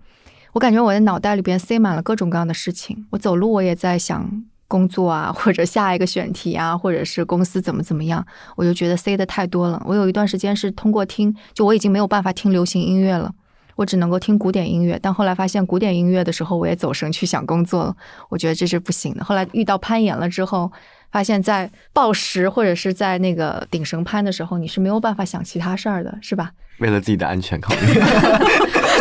[0.52, 3.06] 我感觉我的脑袋里边塞满了各种各样的事情。
[3.10, 9.82] 我走路我也在想工作啊，或者下一个选题啊，或者是公司怎么怎么样，我就觉得塞的太多了。
[9.84, 13.32] 我有一段时间是通过听，就我已经没有办法听流行音乐了。
[13.74, 17.96] 我只能够听古典音乐，但后来发现古典音乐的时候，我也走神去想工作了，
[18.28, 19.24] 我觉得这是不行的。
[19.24, 20.70] 后来遇到攀岩了之后，
[21.10, 26.52] 发现，在报时或者是在那个顶绳攀的时候，你是没有办法想其他事儿的，是吧？
[26.78, 27.80] 为了自己的安全考虑。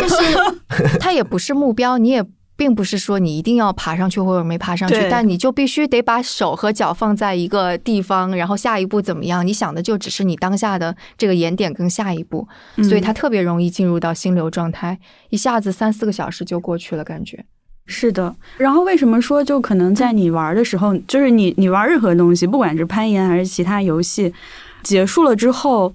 [0.00, 2.24] 就是它也不是目标，你也
[2.60, 9.46] 并不是说你一定要爬上去或者没爬上去，但你就必须得把手和脚放在一个地方，然后下一步怎么样？
[9.46, 12.46] 你想的就只是你当下的这个眼点跟下一步，
[12.82, 14.98] 所以它特别容易进入到心流状态，
[15.30, 17.42] 一下子三四个小时就过去了，感觉。
[17.86, 24.34] 是的，然后为什么说就可能在你玩的时候，就是你你玩任何东西，不管是攀岩还是其他游戏，
[24.82, 25.94] 结束了之后，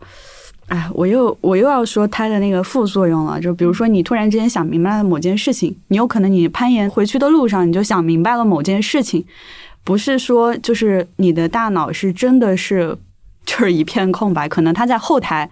[0.68, 9.26] 哎，我又我又要说它的那个副作用了，就比如说你突然之间想明白了某件事情，你有可能你攀岩回去的路上你就想明白了某件事情，
[9.84, 12.98] 不是说就是你的大脑是真的是。
[13.46, 15.48] 就是一片空白，可能他在后台，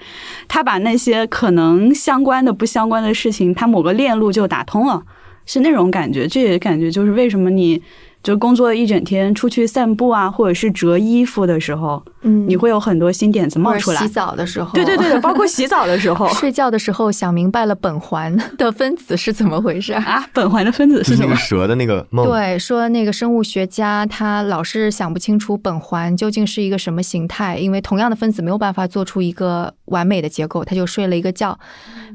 [0.48, 5.04] 他把那些可能相关的、不相关的事情，他某个链路就打通了，
[5.46, 6.26] 是那种感觉。
[6.26, 7.80] 这也感觉就是为什么你
[8.24, 14.08] 就工作一整天，出去散步啊，或者是折衣服的时候，嗯你会有很多新点子冒出来洗。
[14.08, 19.92] 澡的时候，对对对， 包括洗澡的时候睡觉的时候想明白了苯环的分子是怎么回事。
[19.92, 21.36] 啊，苯环的分子是什么？
[21.36, 31.60] 蛇的那个梦，对，说那个生物学家他老是想不清楚苯环究竟是一个什么形态，因为同样的分子没有办法做出一个完美的结构，他就睡了一个觉，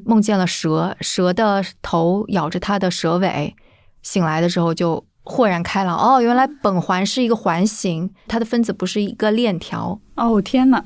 [0.06, 3.54] 梦见了蛇，蛇的头咬着他的蛇尾，
[4.02, 10.00] 醒来的时候就豁然开朗，哦，原来苯环是一个环形，它的分子不是一个链条。
[10.14, 10.82] 哦天哪，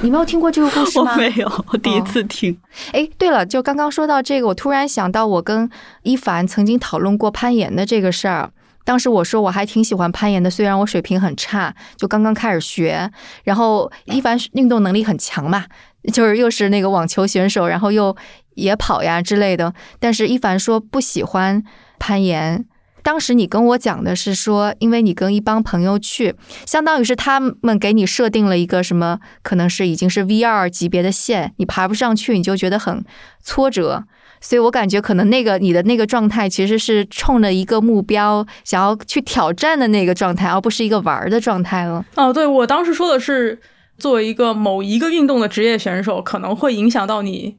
[0.00, 1.12] 你没有听过这个故事吗？
[1.14, 2.58] 我没有，我第一次听。
[2.92, 5.70] 哎，对了，就刚刚说到这个，我突然想到，我跟
[6.02, 8.50] 一凡曾经讨论过攀岩的这个事儿。
[8.84, 13.08] 当时我说我还挺喜欢攀岩的，虽然我水平很差，就刚刚开始学。
[13.44, 15.64] 然后一凡运动能力很强嘛，
[16.12, 18.16] 就是又是那个网球选手，然后又
[18.54, 19.72] 也跑呀之类的。
[20.00, 21.62] 但是一凡说不喜欢
[22.00, 22.64] 攀岩。
[23.06, 26.34] 当时你跟我讲的是说，因为你跟一帮朋友去，
[26.66, 33.04] 相当于是他们给你设定了一个什么，可能是已经是 V 二级别的线，你爬不上去，你就觉得很
[33.44, 34.02] 挫折。
[34.40, 42.04] 所以我感觉可能那个你的那个状态其实是冲着一个目标想要去挑战的那个状态，而不是一个玩儿的状态了。
[42.16, 43.60] 哦，对我当时说的是，
[43.96, 47.58] 作为一个某一个运动的职业选手，可能会影响到你，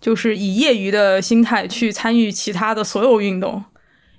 [0.00, 3.62] 就是以业余的心态去参与其他的所有运动。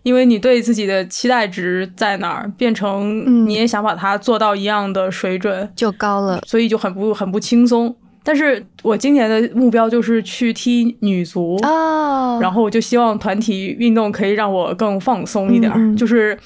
[0.07, 7.93] 因为你对自己的期待值在哪儿，变成你也想把它做到一样的水准，就高了，所以就很不很不轻松。
[8.23, 16.39] 但是我今年的目标就是去踢女足啊，然后我就希望团体运动可以让我更放松一点，就是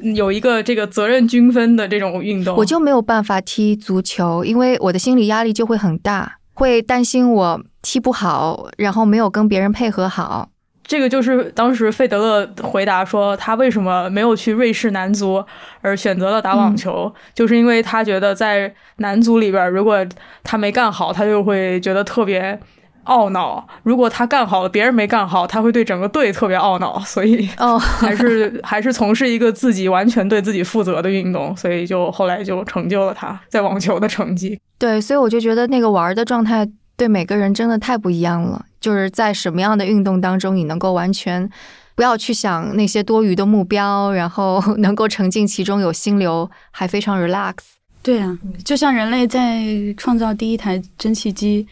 [0.00, 2.54] 有一个这个责任均分的这种运动。
[2.54, 10.50] 我就没有办法踢足球，因为我的心理压力就会很大，会担心我踢不好，然后没有跟别人配合好。
[10.86, 15.44] 这个就是当时费德勒回答说，他为什么没有去瑞士男足，
[15.80, 20.06] 而选择了打网球，就是因为他觉得在男足里边，如果
[20.44, 22.58] 他没干好，他就会觉得特别
[23.06, 27.00] 懊恼；如果他干好了，别人没干好，他会对整个队特别懊恼。
[27.00, 34.60] 所以，哦， 还是还是从事一个自己完全对自己负责的运动，所以就后来就成就了他在网球的成绩。
[34.78, 36.68] 对，所以我就觉得那个玩的状态。
[36.96, 41.48] 对每个人真的太不一样了，就是在什么样的运动当中，你能够完全
[41.94, 47.56] 不要去想那些多余的目标，然后 能够沉浸其中，有心流，还非常 relax。
[48.02, 49.62] 对啊，就像人类在
[49.96, 51.66] 创造第一台蒸汽机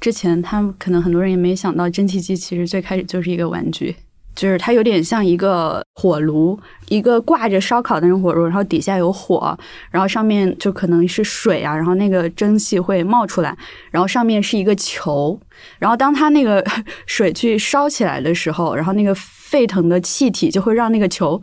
[0.00, 3.94] 之前，他们可能很多人也没想到，蒸汽机其实最开始就是一个玩具。
[4.34, 9.56] 就是它有点像一个火炉，一个挂着烧烤的那种火炉，然后底下有火，
[9.90, 13.56] 然后上面就可能是水啊，然后那个蒸汽会冒出来，
[13.92, 15.38] 然后上面是一个球，
[15.78, 16.64] 然后当它那个
[17.06, 21.40] 水去烧起来的时候，然后那个沸腾的气体就会让那个球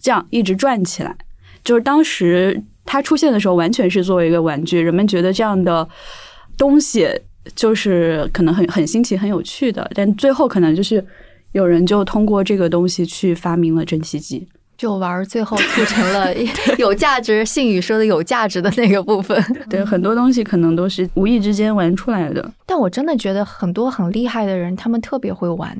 [0.00, 1.16] 这样一直转起来。
[1.64, 5.86] 就是当时它出现的时候，完全是作为一个玩具，人们觉得这样的
[6.56, 7.08] 东西
[7.56, 11.04] 就是可能很很新奇、很有趣的，但最后可能就是。
[11.52, 16.32] 有人就通过这个东西去发明了蒸汽机，就玩最后 促成了
[16.78, 17.44] 有价值。
[17.44, 22.52] 信宇说的有价值的那个部分，对很多东西可能都是无意之间玩出来的。
[22.66, 25.76] 但我真的觉得很多很厉害的人，他们特别会玩。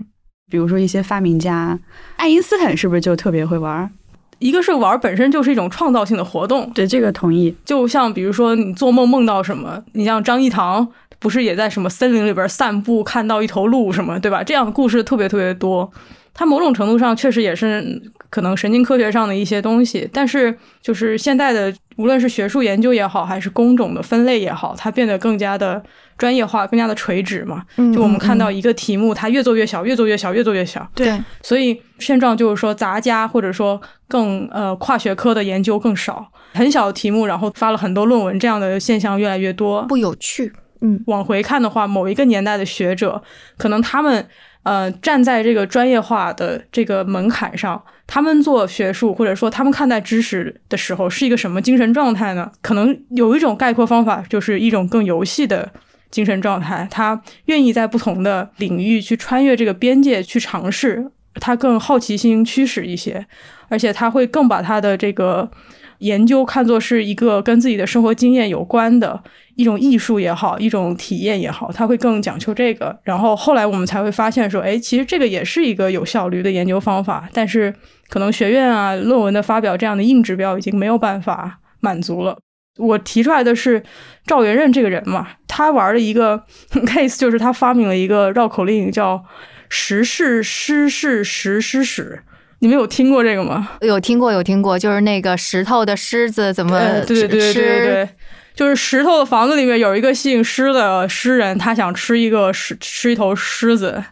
[0.50, 1.78] 比如说一些发明家，
[2.16, 3.90] 爱因斯坦是不是就特别会玩？
[4.38, 7.54] 一个是玩本身就是一种创造性的活动，对这个同意。
[7.64, 10.88] 就像比如说你做梦梦到什么，你像张一堂。
[11.18, 14.42] 不是也在什么森林里边散步，看到一头鹿什么，对吧？
[14.42, 15.90] 这样的故事特别特别多。
[16.34, 18.00] 它某种程度上确实也是
[18.30, 25.82] 可能神经科学上的一些东西，但是就是现在的无论是学术研究也好，还是工种的分类也好，它变得更加的
[26.16, 27.64] 专业化，更加的垂直嘛。
[27.92, 30.86] 就我们看到一个题目，它越做越小，越做越小，越做越小。
[30.94, 40.52] 对，所以现状就是说杂家或者说更呃跨学科的研究更少，很小的题目，然后发了很多论文，这样的现象越来越多，不有趣。
[40.80, 43.22] 嗯，往回看的话，某一个年代的学者，
[43.56, 44.26] 可能他们
[44.62, 52.50] 呃站在这个专业化的这个门槛上，他们做学术或者说他们看待知识的时候，是一个什么精神状态呢？
[52.62, 55.70] 可能有一种概括方法，就是一种更游戏的
[56.10, 56.86] 精神状态。
[56.90, 63.26] 他愿意在不同的领域去穿越这个边界去尝试，他更好奇心驱使一些，
[63.68, 65.50] 而且他会更把他的这个
[65.98, 69.22] 研究看作是一个跟自己的生活经验有关的。
[69.56, 72.96] 一种艺术也好，一种体验也好，他会更讲究这个。
[73.02, 77.28] 然后后来我们才会发现说，哎，其实这个也是一个有效率的研究方法。
[77.32, 77.74] 但是
[78.08, 82.38] 可能学院啊，论文的发表这样的硬指标已经没有办法满足了。
[82.76, 83.82] 我提出来的是
[84.24, 86.44] 赵元任这个人嘛，他玩的一个
[86.86, 89.24] case 就是他发明了一个绕口令，叫
[89.68, 92.22] “时事诗事时诗史”。
[92.60, 93.70] 你们有听过这个吗？
[93.80, 98.08] 有听过，有听过，就是那个石头的狮子怎么对对对对对。
[98.54, 104.02] 就是石头的房子里面有一个姓施的诗人，他想吃一个狮，吃一头狮子，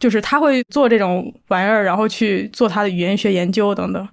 [0.00, 4.08] 就是他会做这种玩意儿，然后去做他的语言学研究等等。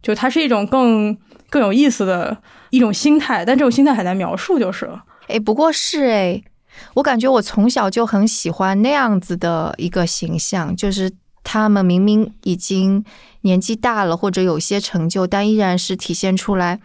[0.00, 1.16] 就它是一种更
[1.48, 2.36] 更有意思的
[2.68, 5.02] 一种心态，但这种心态很难描述，就是了。
[5.28, 6.42] 哎，不过是哎，
[6.92, 11.10] 我感觉我从小就很喜欢那样子的一个形象，就是
[11.44, 13.04] 他们明明已经
[13.42, 16.80] 年纪大了，或者有些成就，但依然是体现出来。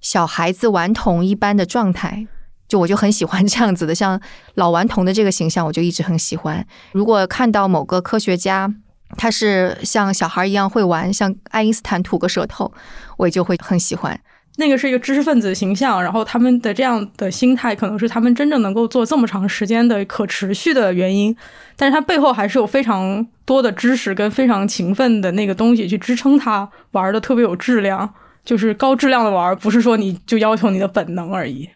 [0.00, 2.26] 小孩子顽童一般的状态，
[2.66, 4.18] 就我就很喜欢这样子的，像
[4.54, 6.66] 老顽童的这个形象，我就一直很喜欢。
[6.92, 8.74] 如果看到某个科学家
[9.18, 12.72] 他是像小孩一样会玩，像爱因斯坦吐个舌头，
[13.18, 14.18] 我也就会很喜欢。
[14.60, 21.34] 那个是一个知识分子的形象，然后他们的这样的心态，可能是他们真正能够做这么长时间的可持续的原因。
[21.76, 28.08] 但是它背后还是有非常多的知识跟非常勤奋的那个东西去支撑他玩的特别有质量，
[28.44, 31.68] 就是高质量的玩，不是说你就要求你的本能而已。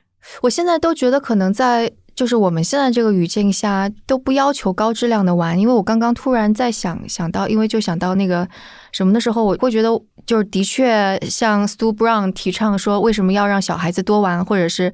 [0.42, 8.48] 我现在都觉得可能在就是我们现在这个语境下都不要求高质量的玩，因为我刚刚突然在想想到，因为就想到那个
[8.92, 9.88] 什么的时候，我会觉得
[10.24, 14.92] 就是的确像 Stu Brown 提倡说，为什么要让小孩子多玩，或者是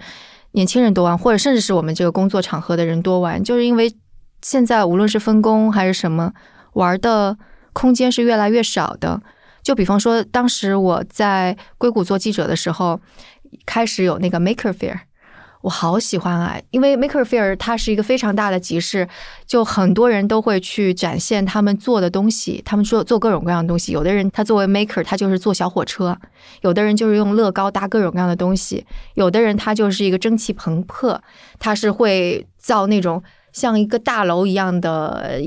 [0.53, 3.95] 年轻人多玩，或者甚至是我们这个工作场合的人多玩，就是因为
[4.43, 6.33] 现在无论是分工还是什么，
[6.73, 7.37] 玩的
[7.73, 9.21] 空间是越来越少的。
[9.63, 12.99] 就比方说，当时我在硅谷做记者的时候，
[13.67, 15.01] 开始有那个 Maker Fair。
[15.63, 19.07] 我好喜欢啊，因为 Maker Fair 它是一个非常大的集市，
[19.47, 23.93] 就很多人都会去展现他们做的东西，他们做做各种各样的东西。
[23.93, 26.15] 有的人他作为 Maker，他就是做小火车；
[26.63, 31.23] 有的人就是用乐高搭各种各样的东西；有的人他就是一个蒸汽朋克，
[31.59, 33.23] 他是会造那种。
[33.53, 35.41] 像一个大楼一样的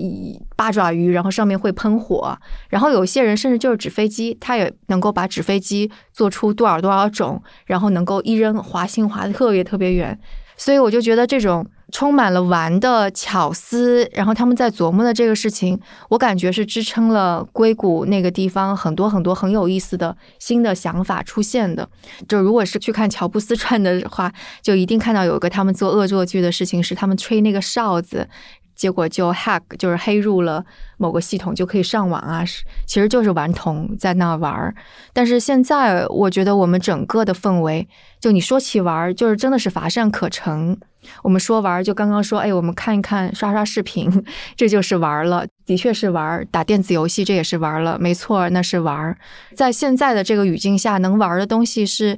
[0.56, 2.38] 八爪鱼，然后上面会喷火，
[2.70, 10.20] 然后有些人甚至就是纸飞机，他也能够把纸飞机做出多少多少种，然后能够一扔滑行滑的特别特别远，
[10.58, 11.66] 所以我就觉得这种。
[11.94, 15.80] 充满了玩的巧思，然后他们在琢磨的这个事情，
[16.10, 21.88] 我感觉是支撑了硅谷那个地方很多很多很有意思的新的想法出现的。
[22.28, 28.28] 就如果是去看乔布斯传的话，就一定看到有一个他们做恶作剧的事情，是他们吹那个哨子。
[28.76, 30.64] 结果就 hack 就是黑入了
[30.98, 34.74] 某个系统就可以上网啊，是其实就是顽童在那玩儿。
[35.14, 37.88] 但是现在我觉得我们整个的氛围，
[38.20, 40.78] 就你说起玩儿，就是真的是乏善可陈。
[41.22, 44.10] 我们说玩儿，就刚刚说，哎，我们看一看刷刷视频，
[44.56, 46.46] 这就是玩儿了，的确是玩儿。
[46.46, 49.18] 打电子游戏这也是玩儿了，没错，那是玩儿。
[49.54, 52.18] 在现在的这个语境下，能玩儿的东西是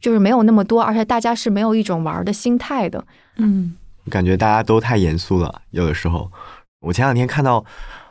[0.00, 3.04] 就是没有那么多，而且大家是没有一种玩儿的心态的，
[3.36, 3.76] 嗯。
[4.08, 6.30] 感觉大家都太严肃了，有的时候。
[6.80, 7.64] 我前两天看到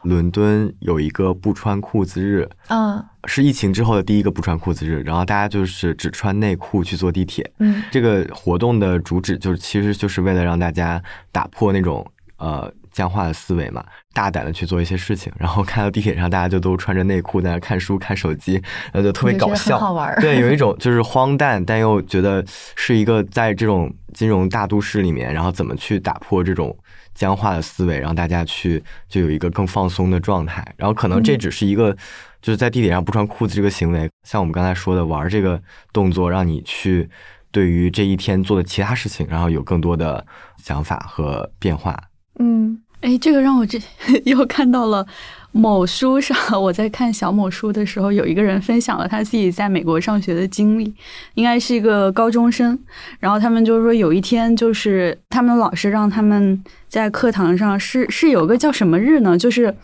[0.04, 7.50] 伦敦有一个不穿裤子日，嗯，是疫情之后的第一个不穿裤子日，然后大家就是只穿内裤去坐地铁。
[7.60, 12.06] 嗯，这个活动的主旨就是，其实就是为了让大家打破那种
[12.38, 12.72] 呃。
[12.98, 18.54] 僵化的思维嘛，大胆的去做一些事情，然后看到地铁上大家就都穿着内裤在那看书、看手机，
[18.92, 20.20] 然后就特别搞笑，好玩。
[20.20, 22.44] 对， 有一种就是荒诞，但又觉得
[22.76, 26.76] 是一个在这种金融大都市里面，然后怎么去打破这种
[27.14, 30.66] 僵化的思维，让大家去就有一个更放松的状态。
[30.76, 31.96] 然后可能这只是一个
[32.42, 35.62] 就是在地铁上不穿裤子这个行为，像我们刚才说的玩这个
[35.94, 37.08] 动作，让你去
[37.52, 40.26] 对于这一天做的其他事情，然后有更多的
[40.58, 41.96] 想法和变化。
[42.40, 42.82] 嗯。
[43.02, 43.80] 哎，这个让我这
[44.26, 45.06] 又看到了
[45.52, 50.94] 某书上，我在看小某书的时候，有一个人分享了他自己在美国上学的经历，
[51.36, 52.78] 应该是一个高中生。
[53.20, 59.38] 然后他们就是说，有一天就是他们老师让他们在课堂上是是有个叫什么日呢？
[59.38, 59.76] 就是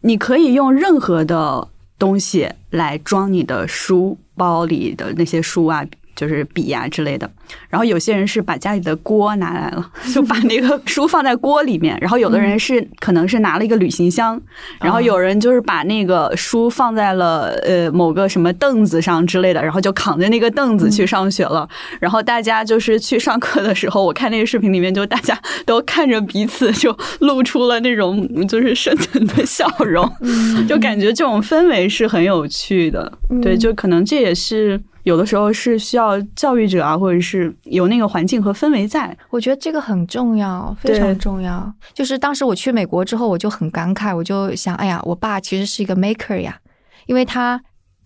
[0.00, 5.84] 你可以用任何的东西来装你的书包里的那些书啊。
[6.18, 7.30] 就是笔呀之类的，
[7.68, 14.40] 然后有些人是把家里的锅拿来了，就把那个 书放在锅里面，然后有的人是可能是拿了一个旅行箱，
[14.80, 21.68] 然后有人就是把那个书放在了呃某个什么凳子上之类的，然后就扛着那个凳子去上学了。
[22.00, 30.10] 然后大家就是去上课的时候，我看那个视频里面，就大家都看着彼此，就露出了那种就是深沉的笑容，
[30.66, 33.12] 就感觉这种氛围是很有趣的。
[33.40, 34.80] 对，就可能这也是。
[35.08, 39.16] 有的时候是需要教育者啊，或者是有那个环境和氛围在。
[39.30, 41.72] 我觉得这个很重要，非常重要。
[41.94, 46.58] 就是当时我去美国之后，我就很感慨，我就想，哎呀，我爸其实是一个 maker 呀，
[47.06, 47.58] 因为他。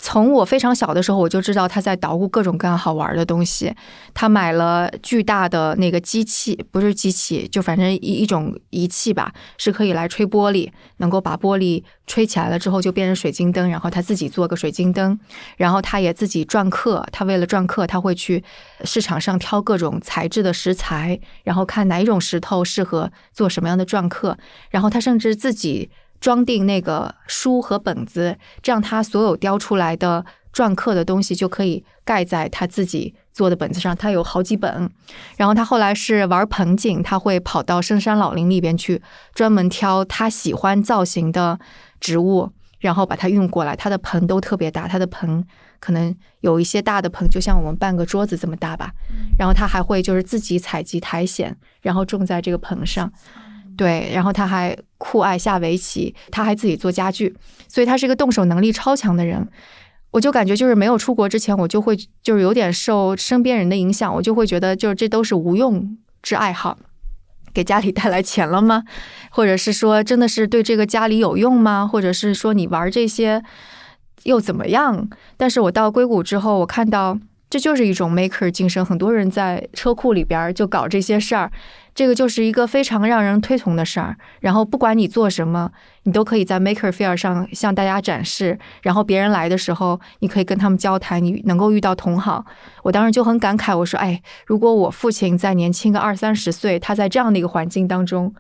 [0.04, 3.72] 从我非常小的时候，我就知道他在捣鼓各种各样好玩的东西。
[4.12, 13.70] 他买了巨大的那个机器，不是机器，就反正一一种仪器吧，是可以来吹玻璃，能够把玻璃吹起来了之后就变成水晶灯。
[13.70, 15.16] 然后他自己做个水晶灯，
[15.56, 17.06] 然后他也自己篆刻。
[17.12, 18.42] 他为了篆刻，他会去
[18.82, 24.36] 市场上挑各种材质的石材，然后看哪一种石头适合做什么样的篆刻。
[24.70, 25.88] 然后他甚至自己。
[26.22, 33.96] 装订那个书和本子，这样他所有雕出来的篆刻的东西就可以盖在他自己做的本子上。
[33.96, 34.88] 他有好几本，
[35.36, 39.02] 然后他后来是玩盆景，他会跑到深山老林里边去，
[39.34, 41.58] 专门挑他喜欢造型的
[41.98, 43.74] 植物，然后把它运过来。
[43.74, 45.44] 他的盆都特别大，他的盆
[45.80, 48.92] 可能有一些大的盆，就像我们半个桌子这么大吧。
[49.36, 53.12] 然后他还会就是自己采集苔藓，然后种在这个盆上。
[53.76, 57.34] 对，然后他还酷爱下围棋，他还自己做家具，
[57.68, 59.48] 所以他是一个动手能力超强的人。
[60.10, 66.76] 我就感觉就是没有出国之前，我就会就是有点受身边人的影响，我就会觉得就是这都是无用之爱好，
[67.54, 68.84] 给家里带来钱了吗？
[69.30, 71.88] 或者是说真的是对这个家里有用吗？
[71.90, 73.42] 或者是说你玩这些
[74.24, 75.08] 又怎么样？
[75.38, 77.18] 但是我到硅谷之后，我看到
[77.48, 81.50] 这就是一种 maker 精神，很多人在车库里边就搞这些事儿。
[81.94, 85.70] 这个就是一个非常让人推崇的事儿，然后不管你做什么，
[86.04, 92.42] 你都可以在 Maker Fair 上向大家展示，然后别人来的时候，你可以跟他们交谈，你能够遇到同行。
[92.82, 98.34] 我当时就很感慨，我说：“哎，如果我父亲在年轻个二三十岁，他在这样的一个环境当中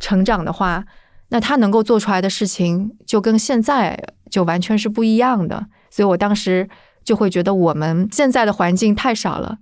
[0.00, 0.84] 成长的话，
[1.28, 6.68] 那他能够做出来的事情就跟现在就完全是不一样的。”所以我当时
[7.04, 9.58] 就会觉得我们现在的环境太少了。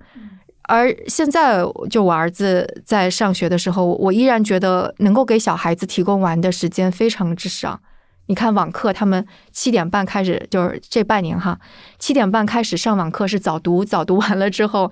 [0.68, 7.80] 而现在，就我儿子在上学的时候，我依然觉得能够给小孩子提供玩的时间非常之少。
[8.26, 11.58] 你看网课，他们七点半开始，就是这半年哈，
[11.98, 14.90] 七点半开始上网课是早读，早读完了之后，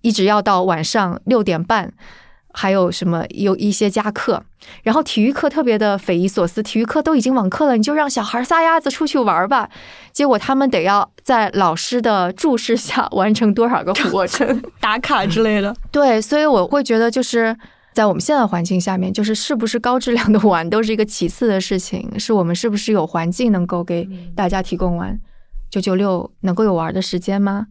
[0.00, 1.92] 一直要到晚上六点半。
[2.52, 4.42] 还有什么有一些加课，
[4.82, 9.68] 然后体育课特别的匪夷所思，体育课都已经网课了，你就让小孩撒丫子出去玩吧。
[10.12, 15.74] 结果他们得要在老师的注视下完成多少个俯卧撑、 打卡之类的。
[15.90, 17.56] 对，所以我会觉得，就是
[17.94, 25.18] 在我们现在环境下面，就是是不是高质量的玩都是一个其次的事情，是我们是不是有环境能够给大家提供玩
[25.70, 27.68] 九九六能够有玩的时间吗？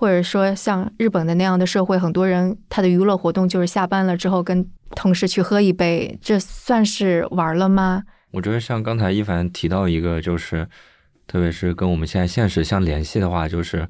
[0.00, 8.04] 或者说像日本的那样的社会，很多人他的娱乐活动就是下班了之后跟同事去喝一杯，这算是玩了吗？
[8.30, 10.66] 我觉得像刚才一凡提到一个，就是
[11.26, 13.86] 特别是跟我们现在现实相联系的话，就是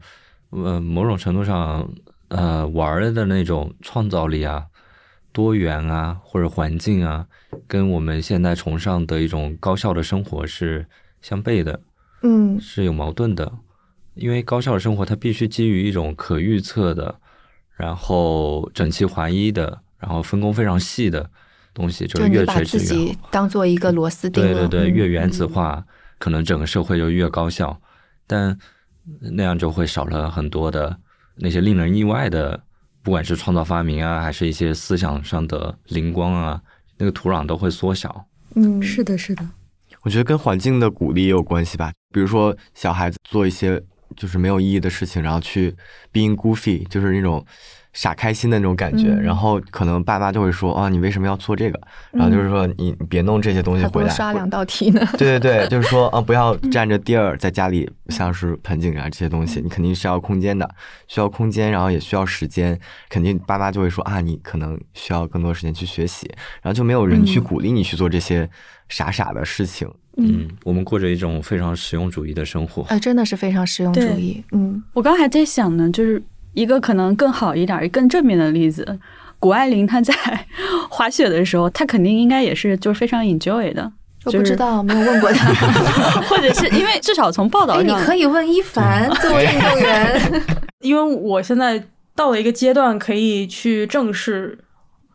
[0.51, 1.89] 呃某种程度上
[2.27, 4.67] 呃玩的那种创造力啊、
[5.31, 7.25] 多元啊或者环境啊，
[7.69, 10.85] 跟我们现在崇尚的一种高效的生活是
[11.23, 11.81] 相悖的，
[12.25, 13.53] 嗯，是有矛盾的。
[14.15, 17.15] 因为高效的生活，它必须基于一种可预测的，
[17.77, 21.31] 然后整齐划一的，然后分工非常细的
[21.73, 23.29] 东西，就是越垂直越好。
[23.31, 24.43] 当做一个螺丝钉。
[24.43, 25.85] 对对对，越原子化，
[26.19, 27.81] 可能整个社会就越高效。
[28.27, 28.59] 但
[29.21, 30.99] 那样就会少了很多的
[31.37, 32.63] 那些令人意外的，
[33.03, 36.61] 不管是创造发明啊，还是一些思想上的灵光啊，
[36.99, 38.27] 那个土壤都会缩小。
[38.57, 39.49] 嗯，是的，是的。
[40.03, 41.93] 我觉得跟环境的鼓励也有关系吧。
[42.13, 43.83] 比如说，小孩子做一些。
[44.17, 45.75] 就是没有意义的事情，然后去
[46.13, 47.45] being goofy，就是那种
[47.93, 49.09] 傻开心的那种感觉。
[49.09, 51.81] 然后可能爸妈就会说：“啊，你为什么要做这个？”
[52.13, 55.07] 然后就是说：“你别弄这些东西回来。”刷两道题呢？
[55.19, 60.69] 对 对对， 就是说啊，不要占着地儿，在家里像是盆景啊这些东西，你肯定是要空间的，
[61.09, 62.79] 需要空间，然后也需要时间。
[63.09, 66.31] 肯定爸妈就会说：“啊，你可能需要更多时间去学习。”
[66.63, 68.49] 然后就没有人去鼓励你去做这些
[68.89, 69.91] 傻傻的事情。
[70.17, 72.83] 嗯，我们过着一种非常实用主义的生活。
[72.89, 74.43] 哎，真的是非常实用主义。
[74.51, 76.21] 嗯，我刚还在想呢，就是
[76.55, 78.99] 一个可能更好一点、更正面的例子，
[79.39, 80.15] 谷爱凌她在
[80.89, 83.93] 滑雪的时候，她肯定应该也是就是非常 enjoy 的。
[84.25, 85.53] 我不知道，没有问过她，
[86.29, 90.43] 或者是因为至少从报道上，你可以问一凡作为运动员，
[90.81, 91.83] 因为我现在
[92.15, 94.59] 到了一个阶段，可以去正视。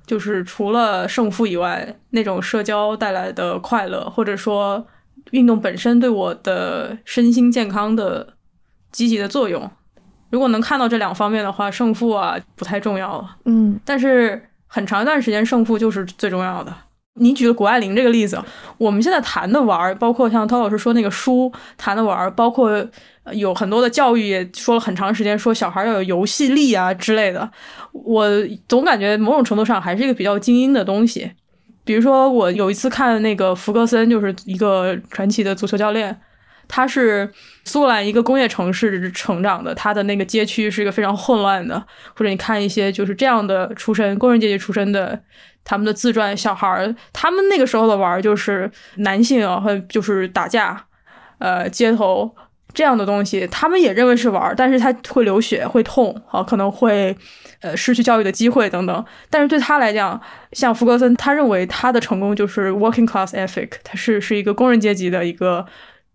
[0.07, 4.85] 就是除了胜负以外，那种社交带来的快乐，或者说
[5.31, 8.35] 运动本身对我的身心健康的
[8.91, 9.67] 积极的作用，
[10.35, 13.37] 如果能看到这两方面的话，胜负啊不太重要了。
[13.45, 16.75] 嗯，但是很长一段时间胜负就是最重要的。
[17.17, 18.37] 你举了谷爱凌这个例子，
[18.77, 22.85] 我们现在谈的玩，包括像涛老师说那个书谈的玩，包括。
[23.33, 27.49] 有很多的教育也说了很长时间，说小孩要有游戏力啊之类的。
[27.91, 28.29] 我
[28.67, 31.31] 总感觉某种程度上还是一个比较精英的东西。
[31.83, 36.15] 比如说，我有一次看那个福格森，就是一个传奇的足球教练，
[36.67, 37.31] 他是
[37.63, 41.77] 苏格兰一个工业城市成长的，他的那个街区是一个非常混乱的。
[42.15, 45.21] 或者你看一些就是这样的出身，工人阶级出身的
[45.63, 50.85] 他们的自传，小孩他们那个时候的玩就是男性啊，和就是打架，
[51.39, 52.35] 呃，街头。
[52.73, 57.15] 这样的东西，他们也认为是玩，但是他会流血，会痛，啊，可能会，
[57.61, 59.05] 呃，失去教育的机会等等。
[59.29, 65.65] 但是对他来讲，像福格森，他认为他的成功就是 working class ethic，他是是一个工人阶级的一个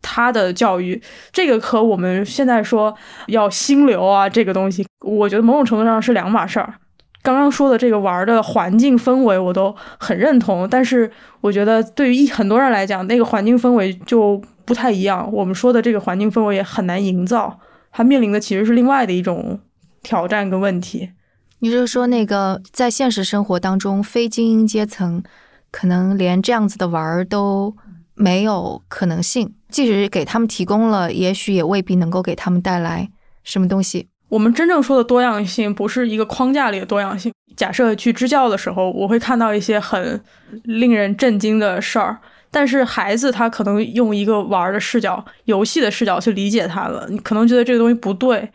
[0.03, 1.01] 他的教育。
[1.33, 2.95] 这个和我们现在说
[3.29, 6.75] 要心流啊，这个东西，我觉得某种程度上是两码事儿。
[7.23, 11.11] 刚刚说的这个玩的环境氛围，我都很认同，但是
[11.43, 14.43] 我觉得对于一很多人来讲，那个环境氛围就。
[14.67, 17.59] 不太一样，我们说的这个环境氛围也很难营造，
[17.91, 19.59] 它面临的其实是另外的一种
[20.01, 21.11] 挑战跟问题。
[21.59, 25.25] 你就是说，那个在现实生活当中，非精英阶层
[25.73, 27.75] 可能连这样子的玩儿都
[28.15, 29.53] 没有可能性。
[29.71, 33.09] 即使给他们提供了，也许也未必能够给他们带来
[33.45, 34.09] 什么东西。
[34.29, 37.33] 我们真正说的多样性，不是一个框架里的多样性。
[37.57, 40.21] 假设去支教的时候，我会看到一些很
[40.64, 42.18] 令人震惊的事儿，
[42.51, 48.51] 但是孩子他可能用一个玩的视角、游戏的视角去理解它了，你可能觉得这个东西不对，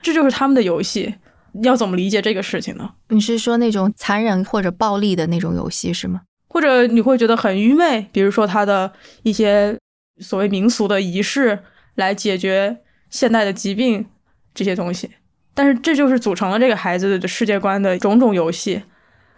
[0.00, 1.14] 这就是他们的游戏。
[1.62, 2.88] 要怎么理解这个事情呢？
[3.08, 6.20] 你是说那种残忍或者暴力的那种游戏是吗？
[6.48, 8.92] 或者你会觉得很愚昧，比如说他的
[9.22, 9.76] 一些
[10.20, 11.58] 所谓民俗的仪式
[11.94, 12.78] 来解决
[13.10, 14.06] 现代的疾病
[14.54, 15.10] 这些东西，
[15.54, 18.82] 但是这就是组成了这个孩子的世界观的种种游戏。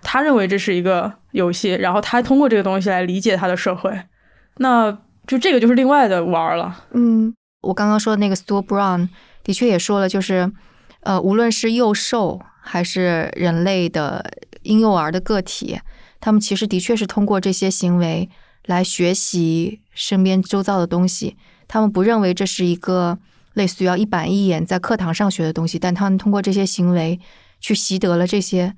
[0.03, 4.03] 他认为这是一个游戏，然后他通过这个东西来理解他的社会，
[4.57, 4.91] 那
[5.27, 6.87] 就这个就是另外的玩儿了。
[6.93, 9.11] 嗯，我刚刚说的那个 Stuart Brown
[9.45, 10.51] 的确也说了，就是
[11.01, 14.25] 呃，无论是幼兽还是人类的
[14.63, 15.79] 婴幼儿的个体，
[16.19, 18.31] 他们其实的确是通过这些行为
[18.65, 21.37] 来学习身边周遭的东西。
[21.69, 23.19] 他们不认为这是一个
[23.53, 27.21] 类似于要一板一眼在课堂上学的东西，但他们通过这些行为
[27.61, 28.75] 去习得了这些。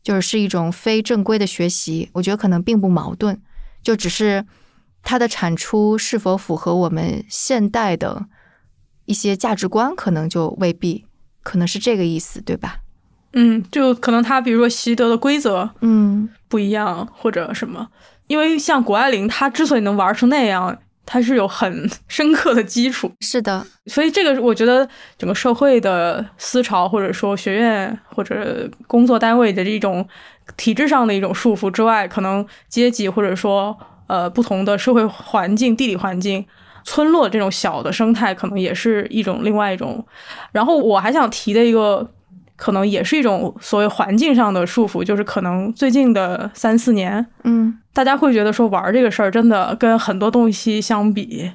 [0.00, 3.38] 就是是一种非正规的学习，我觉得可能并不矛盾，
[3.82, 4.46] 就只是
[5.02, 8.26] 它的产出是否符合我们现代的
[9.04, 11.04] 一些价值观，可能就未必，
[11.42, 12.78] 可能是这个意思，对吧？
[13.32, 17.88] 嗯，就可能他比如说习得的规则，嗯，不一样或者什么，
[18.28, 20.78] 因为像谷爱凌，她之所以能玩成那样。
[21.10, 30.06] 她是有很深刻的基础，是的，所以这个我觉得整个社会的思潮，或者说学院或者工作单位的这种
[30.58, 33.74] 体制上的一种束缚之外，可能阶级或者说
[34.06, 36.44] 呃不同的社会环境、地理环境、
[36.84, 40.06] 村落这种小的生态，可能也是一种另外一种。
[40.52, 42.06] 然后我还想提的一个。
[42.58, 51.52] 可能也是一种所谓环境上的束缚，就是可能最近的三四年，嗯，大家会觉得说玩这个事儿真的跟很多东西相比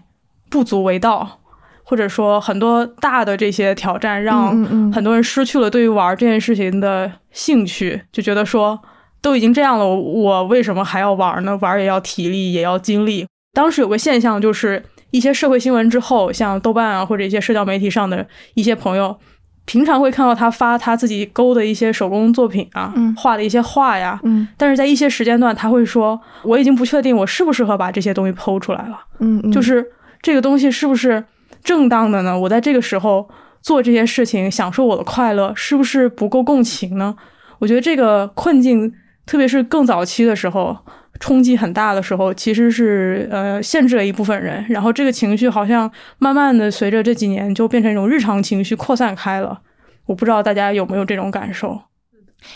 [0.49, 1.41] 不足为道，
[1.83, 8.79] 或者说很多大的这些挑战让很多人失去了对于玩这件事情的兴趣，就觉得说
[9.21, 11.59] 都已经这样了，我为什么还要玩呢？
[11.61, 13.27] 玩也要体力，也要精力。
[13.51, 14.81] 当时有个现象就是
[15.11, 19.17] 一些社会新闻之后，像豆瓣啊或者一些社交媒体上的一些朋友。
[19.65, 29.85] 平常会看到他发他自己勾的一些手工作品啊，画的一些画呀，嗯，但是在一些时间段，他会说我已经不确定我适不适合把这些东西剖出来了，嗯，就是
[30.21, 31.23] 这个东西是不是
[31.63, 32.37] 正当的呢？
[32.37, 33.29] 我在这个时候
[33.61, 37.15] 做这些事情，享受我的快乐，是不是不够共情呢？
[37.59, 38.93] 我觉得这个困境，
[39.25, 40.77] 特别是更早期的时候。
[41.19, 49.61] 冲击很大的时候，其实是呃限制了一部分人，然后这个情绪好像慢慢的随着这几年就变成一种日常情绪扩散开了。
[50.05, 51.79] 我不知道大家有没有这种感受？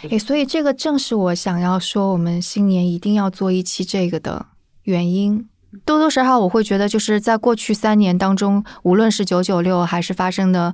[0.10, 4.48] 诶，所以这个正是我想要说，我们新年一定要做一期这个的
[4.84, 5.48] 原因。
[5.86, 10.74] 多多少少我会觉得，就是在过去三年当中，无论是九九六还是发生的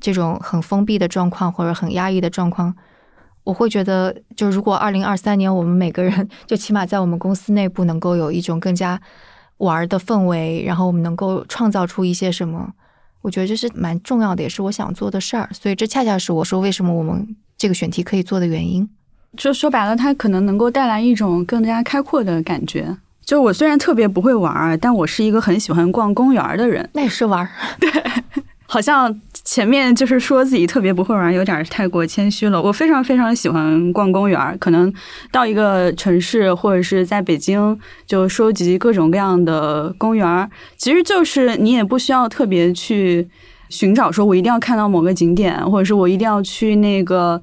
[0.00, 2.74] 这种很封闭的状况或者很压抑的状况。
[3.48, 9.00] 我会觉得，就如果二零二三年我们每个人，就起码在我们公司内部能够有一种更加
[9.56, 12.70] 玩的氛围，然后我们能够创造出一些什么，
[13.22, 15.48] 我觉得这是蛮重要的，也是我想做的事儿。
[15.50, 18.86] 所以这恰恰是我说为什么我们这个选题可以做的原因。
[19.34, 22.98] 就说白了，它可能能够带来一种更加开阔的感觉。
[23.24, 26.86] 就我虽然特别不会玩儿，但我是一个很喜欢逛公园的人。
[26.92, 27.48] 那也是玩儿，
[27.80, 27.90] 对。
[28.70, 32.60] 好像前面就是说自己特别不会玩，有点太过谦虚了。
[32.60, 34.92] 我非常非常喜欢逛公园，可能
[35.32, 40.50] 到一个城市或者是在北京，就收集各种各样的公园。
[40.76, 43.26] 其实就是你也不需要特别去
[43.70, 47.40] 寻找，说我一定要看到某个景点，或者是我一定要去那个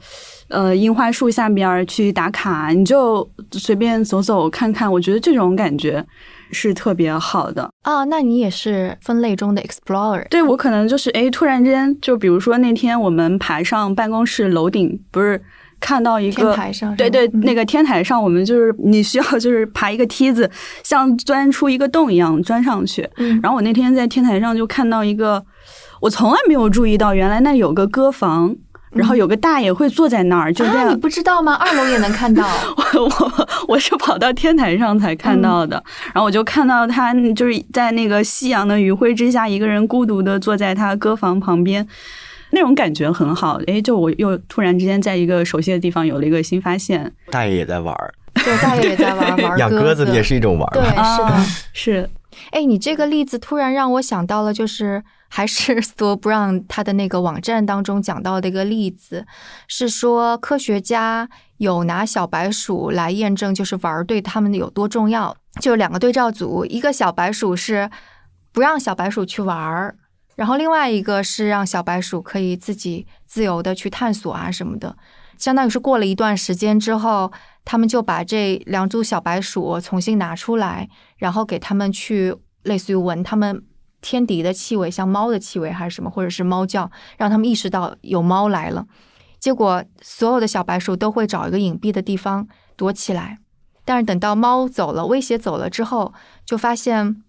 [0.50, 4.92] 呃樱花树下边去打卡，你就随便走走看看。
[4.92, 6.06] 我觉得这种感觉。
[6.52, 10.28] 是特别好的啊，那你也是分类中的 explorer。
[10.30, 15.40] 对我可能就是哎，突然间就比如说那天我们爬上办公室楼顶，不是
[15.80, 20.50] 看到一个天台上，对对，那个天台上，我们就是你需要就是 爬一个梯子，
[20.84, 23.08] 像钻出一个洞一样钻上去。
[23.44, 25.46] 然后我那天在天台上就看到一个，
[26.02, 28.56] 我从来没有注意到，原来那有个歌房。
[28.96, 30.90] 然后有个大爷会坐在那儿，就这样。
[30.90, 31.54] 你不知道吗？
[31.54, 32.48] 二楼也能看到。
[32.96, 35.76] 我我我是跑到天台上才看到的。
[36.14, 41.86] 然后我就看到他就是在那个夕阳的余晖之下，一个人孤独的坐在他歌房旁边，
[42.52, 43.60] 那种感觉很好。
[43.68, 47.12] 哎，就我又突然之间在一个熟悉的地方有了一个新发现。
[47.32, 50.74] 大爷也在玩儿，对，大爷也在玩 玩养鸽子也是一种玩儿。
[50.74, 52.10] 对，是的， 是。
[52.52, 59.26] 哎，你这个例子突然让我想到了，就是还是 Sto Brown 他的那个网站当中讲到的一个例子，
[59.68, 65.36] 是说科学家有拿小白鼠来验证，就是玩儿对他们有多重要。
[65.60, 67.90] 就两个对照组，一个小白鼠是
[68.52, 69.96] 不让小白鼠去玩儿，
[70.36, 74.98] 然后另外一个是让小白鼠可以自己自由的去探索啊什么的。
[75.38, 77.32] 相当于是过了一段时间之后，
[77.66, 83.64] 他们就把这两组小白鼠重新拿出来，然后给他们去类似于闻他们
[84.02, 88.86] 天敌的气味，像猫的气味还是什么，或者是猫叫，让他们意识到有猫来了。
[89.40, 93.38] 结果所有的小白鼠都会找一个隐蔽的地方躲起来，
[93.84, 96.14] 但是等到猫走了，威胁走了之后，
[96.46, 97.24] 就发现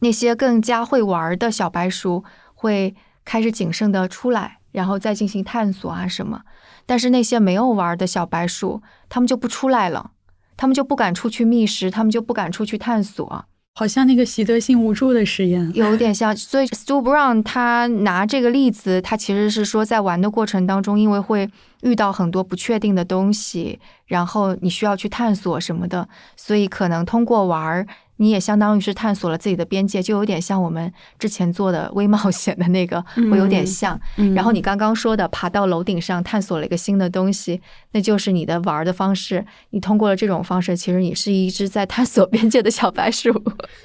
[0.00, 2.94] 那些更加会玩的小白鼠会
[3.24, 6.42] 开始谨慎的出来，然后再进行探索啊什么。
[6.84, 10.10] 但是那些没有玩的小白鼠，他们就不出来了，
[10.56, 16.36] 他们就不敢出去觅食，他们就不敢出去探索，好像那个习得性无助的实验，有点像。
[16.36, 21.50] 所以 Stu Brown 他拿这个例子，他其实是说，在玩的过程当中，因为会
[21.82, 26.06] 遇到很多不确定的东西，然后你需要去探索什么的，
[26.36, 27.86] 所以可能通过玩儿。
[28.16, 33.98] 你也相当于是探索了自己的边界，就有点像我们之前做的微冒险的那个，会有点像。
[34.34, 37.60] 然后你刚刚说的爬到楼顶上探索了一个新的东西，
[37.92, 39.44] 那就是你的玩的方式。
[39.70, 43.32] 你通过了这种方式，其实你是一只在探索边界的小白鼠。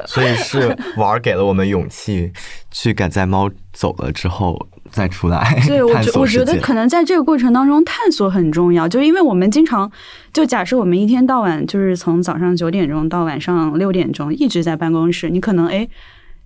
[0.06, 2.32] 所以是玩给了我们勇气，
[2.70, 4.68] 去赶在猫走了之后。
[4.92, 9.92] 再出来，对我觉 我觉得可能在这个过程当中探索很重要，就因为我们经常
[10.34, 15.88] 就假设我们一天到晚就是从早上九点钟到晚上六点钟一直在办公室，你可能哎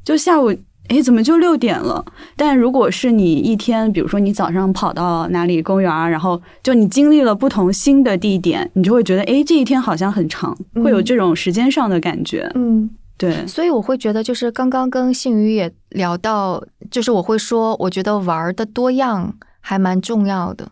[0.04, 0.54] 就下午
[0.88, 2.04] 哎怎么就六点了？
[2.36, 12.90] 但如果是你一天，比如说你早上跑到哪里公园，然后就你经历了不同新的地点，你就会觉得哎这一天好像很长，会有这种时间上的感觉，嗯。
[13.22, 16.60] 对，所以我会觉得，就是刚刚跟信宇也聊到，
[16.90, 20.68] 就是我会说，我觉得玩的多样还蛮重要的，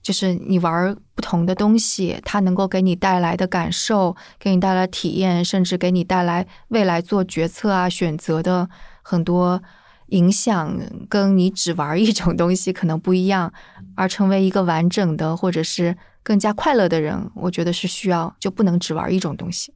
[0.00, 8.68] 就是你玩不同的东西，它能够给你带来的感受，给你带来体验，甚至给你带来未来做决策啊、选择的
[9.02, 9.60] 很多
[10.10, 10.78] 影响，
[11.08, 13.52] 跟你只玩一种东西可能不一样，
[13.96, 19.74] 而成为一个完整的或者是更加快乐的人，我觉得是需要，就不能只玩一种东西。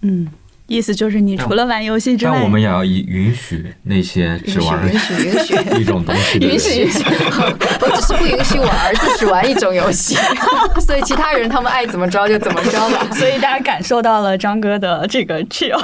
[0.00, 0.26] 嗯。
[0.70, 7.02] 意思就是，你除了玩游戏之外，但我们也要允许那些只玩允许 允许一种东西的允许允许。
[7.82, 10.16] 我只是不允许我儿子只玩一种游戏，
[10.80, 13.10] 所以其他人他们爱怎么着就怎么着吧。
[13.14, 15.76] 所以大家感受到了张哥的这个 chill。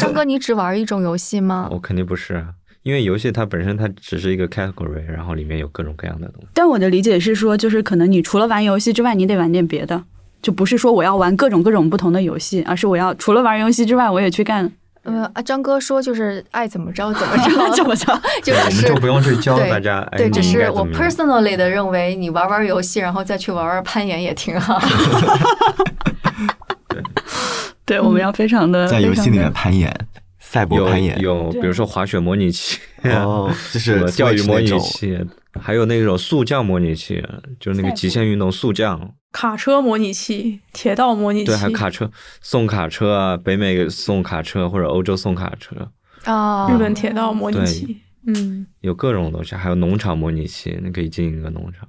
[0.00, 1.68] 张哥，你只玩一种游戏吗？
[1.70, 2.44] 我肯定不是，
[2.82, 6.48] 因为游戏它本身它只是一个 category，然后里面有各种各样的东西。
[6.54, 10.02] 但我的理解是说，就是可能你除了玩游戏之外，你得玩点别的。
[10.44, 14.70] 就不是说我要玩各种各种不同的游戏，而是我要除了玩游戏之外，我也去干。
[15.04, 20.06] 呃啊，张哥说就是爱怎么着怎么着 怎么着， 就是我们就不用去教大家。
[20.18, 24.78] 对，只是我 personally 的认为，你玩玩游戏，然后再去玩玩攀岩也挺好。
[26.88, 27.02] 对，
[27.96, 29.90] 对，我们要非常的在游戏里面攀岩，
[30.44, 31.18] 赛博攀岩。
[31.20, 35.18] 有，比如说滑雪模拟器，哦， 就是钓鱼模拟器，
[35.58, 37.24] 还有那种速降模拟器，
[37.58, 39.14] 就是那个极限运动速降。
[39.32, 42.08] 卡车模拟器、铁道模拟器，对，还有卡车
[42.40, 45.90] 送卡车啊，北美送卡车或者欧洲送卡车。
[46.24, 51.88] 啊，日本铁道模拟器，嗯，有各种东西，还有农场模拟器，你可以进一个农场。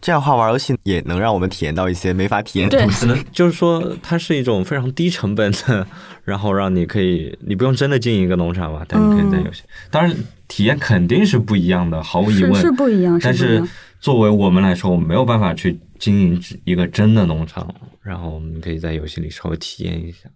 [0.00, 3.06] 这样的话，玩游戏也能让我们体验到一些没法体验的东西。
[3.32, 5.86] 就是说，它是一种非常低成本的，
[6.24, 9.62] 然后让你可以，你不用真的经营一个农场吧，但你可以在游戏。
[9.90, 10.14] 当然，
[10.48, 13.18] 体验肯定是不一样的，毫无疑问是不一样。
[13.22, 13.62] 但是
[14.00, 15.78] 作为我们来说，我们没有办法去。
[15.98, 20.28] 经营一个真的农场，然后我们可以在游戏里稍微体验一下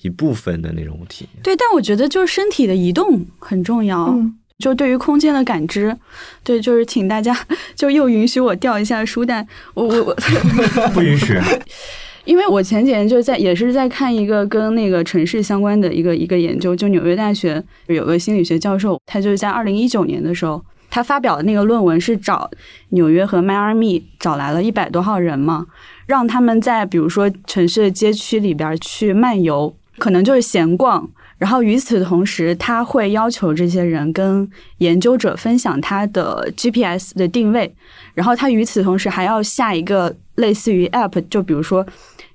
[0.00, 1.40] 一部分的那种体验。
[1.40, 4.12] 对，但我觉得就是身体的移动很重要，
[4.58, 5.96] 就对于空间的感知。
[6.42, 7.36] 对，就是请大家
[7.74, 10.14] 就又允许我掉一下书袋，我我我
[10.94, 11.38] 不允许，
[12.24, 20.64] 因为我前几天就在也是在看一个跟那个城市相关的一个一个研究，就纽约大学有个心理学教授，他就是在二零一九年的时候。
[20.90, 22.48] 他发表的那个论文是找
[22.90, 25.66] 纽约和迈阿密找来了一百多号人嘛，
[26.06, 31.10] 让他们在比如说城市的街区里边去漫游，可能就是闲逛。
[31.44, 37.70] 然后与此同时，他会要求这些人跟研究者分享他的 GPS 的定位。
[38.14, 41.86] 然后他与此同时还要下一个类似于 App，就比如说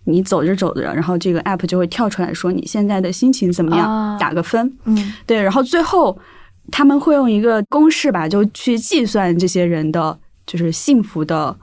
[0.03, 4.71] 你走着走着，然后这个 App 就会跳出来说你现在的心情怎么样，打个分。
[4.85, 5.41] 嗯，对。
[5.41, 6.15] 然后最后。
[6.71, 11.57] 他们会用一个公式吧，就去计算这些人的就是幸福的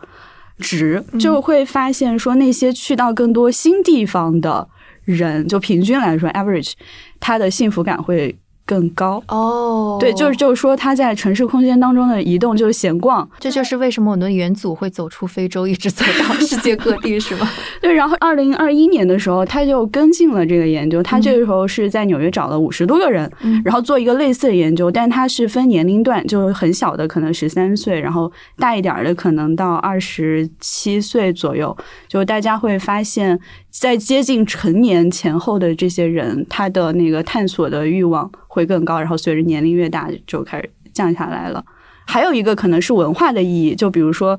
[0.58, 4.68] 值，就会发现说那些去到更多新地方的
[5.06, 6.72] 人，就平均来说，average，
[7.18, 8.36] 他的幸福感会
[8.66, 9.22] 更高。
[9.28, 13.26] 哦，对，就是就是说，他在城市空间当中的移动就是闲逛。
[13.38, 17.48] 这就是为什么我们的元祖会走出非洲，一直走到世界各地，是吗？
[17.80, 21.02] 对，然后二零二一年的时候，他就跟进了这个研究。
[21.02, 31.76] 他这个时候是在纽约找了五十多个人，嗯然后做一个类似的研究，但他是分年龄段，就很小的可能十三岁，然后大一点儿的可能到二十七岁左右。
[32.08, 33.38] 就大家会发现，
[33.70, 41.62] 在接近成年前后的这些人，他的那个探索的欲望会更高，然后随着年龄越大就开始降下来了。
[42.06, 44.38] 还有一个可能是文化的意义，就比如说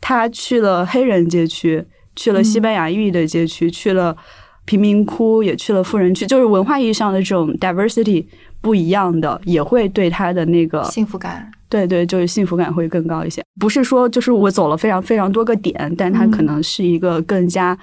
[0.00, 1.84] 他去了黑人街区，
[2.16, 4.16] 去了西班牙裔的街区，去了
[4.64, 8.24] 贫民窟，也去了富人区，就是文化意义上的这种 diversity
[8.62, 13.42] 不一样的，也会对他的那个幸福感，对对，就是幸福感会更高一些。
[13.60, 17.76] 不是说就是我走了非常非常多个点，但它可能是一个更加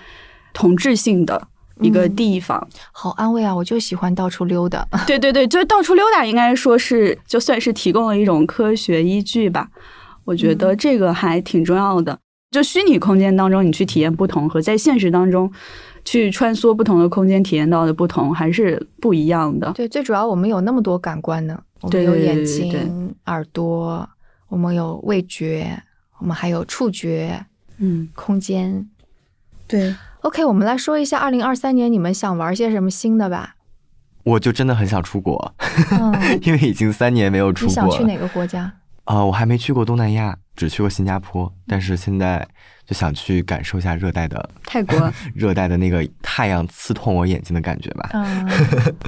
[0.53, 1.47] 同质性的
[1.81, 2.67] 一个地方。
[2.91, 3.53] 好安慰啊！
[3.53, 4.87] 我就喜欢到处溜达。
[5.05, 9.69] 对对对，就是到处溜达，应该说是就算是提供了一种科学依据吧。
[10.23, 12.17] 我觉得这个还挺重要的。
[12.51, 15.51] 就虚拟空间当中，你去体验不同，和在现实当中
[16.05, 19.71] 去穿梭不同的空间体验到的不同，还是不一样的。
[19.73, 24.07] 对，最主要我们有那么多感官呢，我们有眼对对睛、耳朵，
[24.47, 25.77] 我们有味觉，
[26.19, 27.45] 我们还有触觉、
[27.79, 28.87] 嗯，空间。
[29.67, 29.93] 对。
[30.25, 33.53] OK，我们来说一下二零二三年你们想玩些什么新的吧。
[34.23, 35.53] 我就真的很想出国，
[35.91, 36.11] 嗯，
[36.41, 37.91] 因为已经三年没有出国你想。
[37.91, 38.73] 去哪个国家？
[39.03, 42.43] 啊、我还没去过东南亚，只去过新加坡，但是现在
[42.87, 44.97] 就想去感受一下热带的泰国，
[45.35, 48.09] 热带的那个太阳刺痛我眼睛的感觉吧。
[48.13, 48.49] 嗯，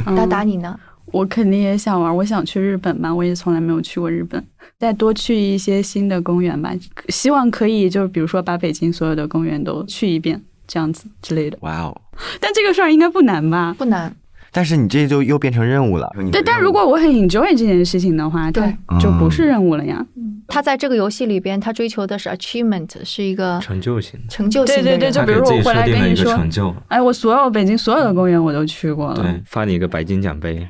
[0.05, 0.79] 嗯 达达你呢？
[1.07, 4.45] 我肯定也想玩，我想去日本嘛，我也从来没有去过日本，
[4.77, 6.71] 再多去一些新的公园吧，
[7.09, 11.57] 希望可以就是比如说把北京所有的公园都去一遍，这样子之类的。
[11.61, 12.01] 哇哦！
[12.39, 13.73] 但这个事儿应该不难吧？
[13.77, 14.13] 不难，
[14.51, 16.11] 但是你这就又变成任务了。
[16.31, 20.05] 对，但如果我很 enjoy 这件事情的话，它对就不是任务了呀。
[20.49, 24.83] 他在这个游戏里边，他追求的是 achievement，是一个成就型的，成就型的。
[24.83, 29.21] 对对对就比如我回来跟你说成就，哎，我所有北京所有的公园我都去过了。
[29.21, 30.65] 对，发你一个白金奖杯。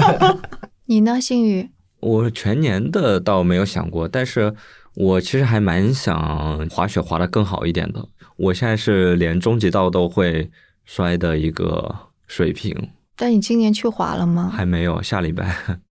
[0.86, 1.68] 你呢，星宇？
[2.00, 4.54] 我全年的倒没有想过，但是
[4.94, 8.02] 我其实还蛮想滑雪滑得更好一点的。
[8.36, 10.50] 我现在是连终极道都会
[10.84, 11.94] 摔的一个
[12.26, 14.52] 水平，但你今年去滑了吗？
[14.54, 15.54] 还没有下礼拜。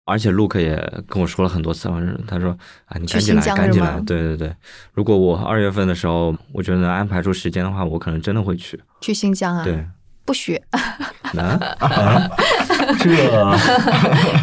[0.09, 0.77] 而且 Luke 也
[1.09, 1.89] 跟我说了很多次，
[2.29, 4.01] 他说啊，你去赶紧来，新疆赶紧来。
[4.07, 4.55] 对对对，
[4.93, 8.81] 如果我二月份的时候，我觉得能安排出时间的话，我可能真的会去。
[9.01, 9.65] 去新疆啊？
[9.65, 9.85] 对，
[10.25, 12.31] 不许， 啊，啊
[13.03, 13.17] 这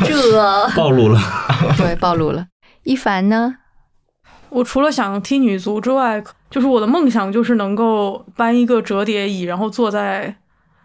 [0.06, 1.22] 这暴露了。
[1.78, 2.46] 对暴露了。
[2.84, 3.56] 一凡呢？
[4.50, 6.22] 我除了想踢女足之外，
[6.54, 10.36] 就是我的梦想就是能够搬一个折叠椅，然后坐在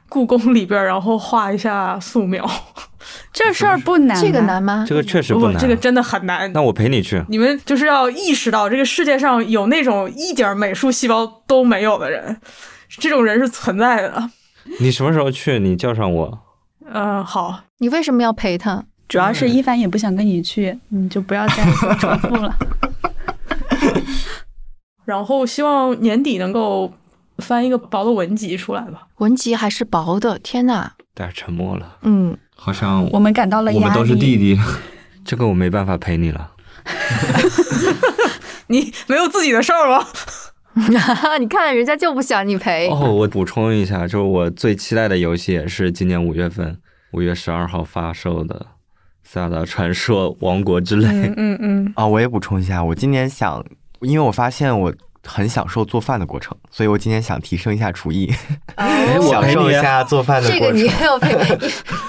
[0.08, 2.42] 故宫里边，然后画一下素描。
[3.34, 4.86] 这事儿不难吧，这个难吗？
[4.88, 5.58] 这个确实不不难。
[5.58, 6.50] 这个真的很难。
[6.54, 7.22] 那我陪你去。
[7.28, 12.40] 你们就是要意识到，这个世界上有那种一点美术细胞都没有的人，
[12.88, 14.30] 这种人是存在的。
[14.80, 15.58] 你什么时候去？
[15.58, 16.38] 你叫上我。
[16.90, 18.82] 嗯、好，你为什么要陪他？
[19.06, 21.62] 主要是一凡也不想跟你去，你就不要再
[21.98, 22.56] 重复了。
[25.08, 26.92] 然后希望年底能够
[27.38, 29.06] 翻一个薄的文集出来吧。
[29.16, 30.92] 文集还是薄的，天哪！
[31.14, 33.82] 大家沉默了，嗯，好像我们感到了压力。
[33.82, 34.60] 我们都是弟弟。
[35.24, 36.50] 这个我没办法陪你了。
[38.68, 40.06] 你没有自己的事儿吗？
[41.40, 42.90] 你看人家就不想你陪。
[42.90, 46.78] 哦，我补充一下，就是我最期待的游戏也是今年五月份，
[47.12, 48.54] 五月十二号发售的
[49.22, 53.64] 《塞尔达传说：王国之泪》嗯嗯嗯，啊，我也补充一下，我今年想，
[54.00, 54.92] 因为我发现我
[55.28, 58.32] 很享受做饭的过程，所以我今天想提升一下厨艺，
[59.30, 60.72] 享受一下做饭的这个。
[60.72, 61.36] 你也要陪，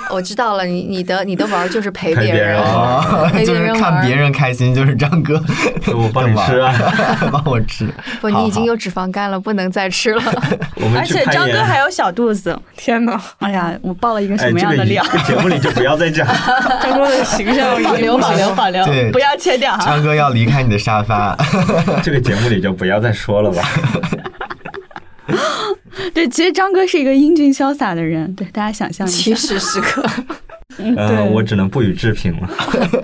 [0.09, 5.43] 我知道了，你你的你的玩儿就是陪别人啊，陪 就是别人看别人开心，就是张哥，
[5.87, 6.73] 我帮你吃啊，
[7.31, 7.87] 帮我吃。
[8.21, 10.23] 不，你已经有脂肪肝了，不能再吃了。
[10.75, 11.25] 我们而且。
[11.29, 15.05] 张哥还有小肚子，天哪，哎呀，我爆了一个什么样的料？
[15.11, 16.25] 这个节目里就不要再讲。
[16.81, 18.33] 张哥的形象已保留保。
[18.39, 19.85] 留保留对，不要切掉哈。
[19.85, 21.35] 张哥要离开你的沙发，
[22.01, 23.63] 这个节目里就不要再说了吧。
[26.13, 29.35] 对，其实张哥是一个英俊潇洒的人，对大家想象一起下。
[29.35, 30.03] 始时刻，
[30.77, 32.49] 嗯，我只能不予置评了。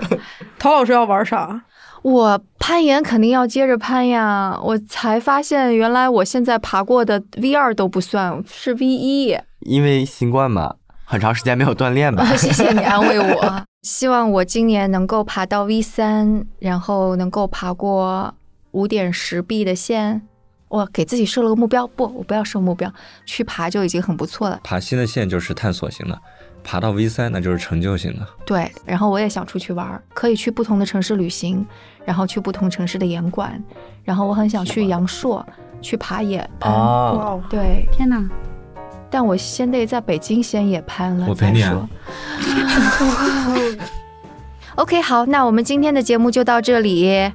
[0.58, 1.62] 陶老师要玩啥？
[2.02, 4.56] 我攀岩肯定要接着攀呀！
[4.62, 9.36] 我才发现，原来我现在爬过的 V 二都不算，是 V 一。
[9.60, 12.24] 因为新冠嘛，很长时间没有锻炼吧。
[12.36, 13.62] 谢谢你安慰我。
[13.82, 18.32] 希望我今年能够爬到 V 三，然后能够爬过
[18.76, 20.20] 五点十 B 的线。
[20.68, 22.92] 我给自己设了个目标，不，我不要设目标，
[23.24, 24.60] 去爬就已经很不错了。
[24.62, 26.20] 爬新的线就是探索型的，
[26.62, 28.26] 爬到 V 三，那就是成就型的。
[28.44, 31.64] 对，然后我也想出去玩儿，可以去不同的城市旅行，
[32.04, 33.62] 然后去不同城市的岩馆，
[34.04, 35.46] 然后我很想去阳朔
[35.80, 36.72] 去爬野攀。
[36.72, 38.28] 哦，对，天哪！
[39.08, 41.88] 但我先得在北京先野攀了再我陪你啊。
[44.74, 47.32] OK，好，那我们今天的节目就到这里。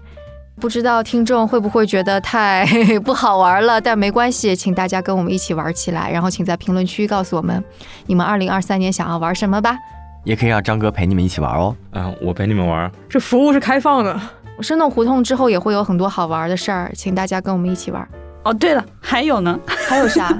[0.60, 2.66] 不知道听众会不会觉得太
[3.04, 6.12] 不好玩了，但没关系，请大家跟我们一起玩起来。
[6.12, 7.64] 然后请在评论区告诉我们
[8.06, 9.76] 你们2023年想要玩什么吧。
[10.24, 11.76] 也可以让张哥陪你们一起玩哦。
[11.92, 12.92] 啊，我陪你们玩。
[13.10, 14.20] 这服务是开放的。
[14.62, 18.08] 生动胡同之后也会有很多好玩的事儿，请大家跟我们一起玩。
[18.44, 20.38] 哦，对了，还有呢，还有啥？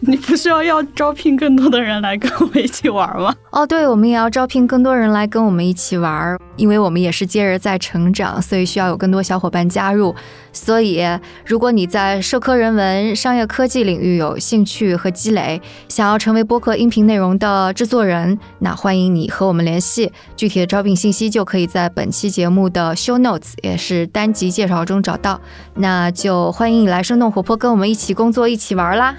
[0.00, 3.34] 你不是要要招聘更多的人来跟我一起玩吗？
[3.50, 10.14] 哦，对，我们也要招聘更多人来跟我们一起玩儿，因为我们也是接着在成长，所以需要有更多小伙伴加入。
[10.52, 11.02] 所以，
[11.44, 20.12] 如果你在社科人文、商业科技领域有兴趣和积累，想要成为播客音频内容的制作人，那欢迎你和我们联系。
[20.36, 25.40] 具体的招聘信息就可以在本期节目的 show notes，也是单集介绍中找到。
[25.74, 29.16] 那就欢迎你来生动活泼跟我们一起工作、一起玩啦。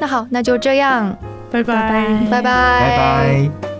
[0.00, 1.14] 那好，那就这样，
[1.50, 1.74] 拜拜。
[2.30, 3.79] 拜拜，拜拜。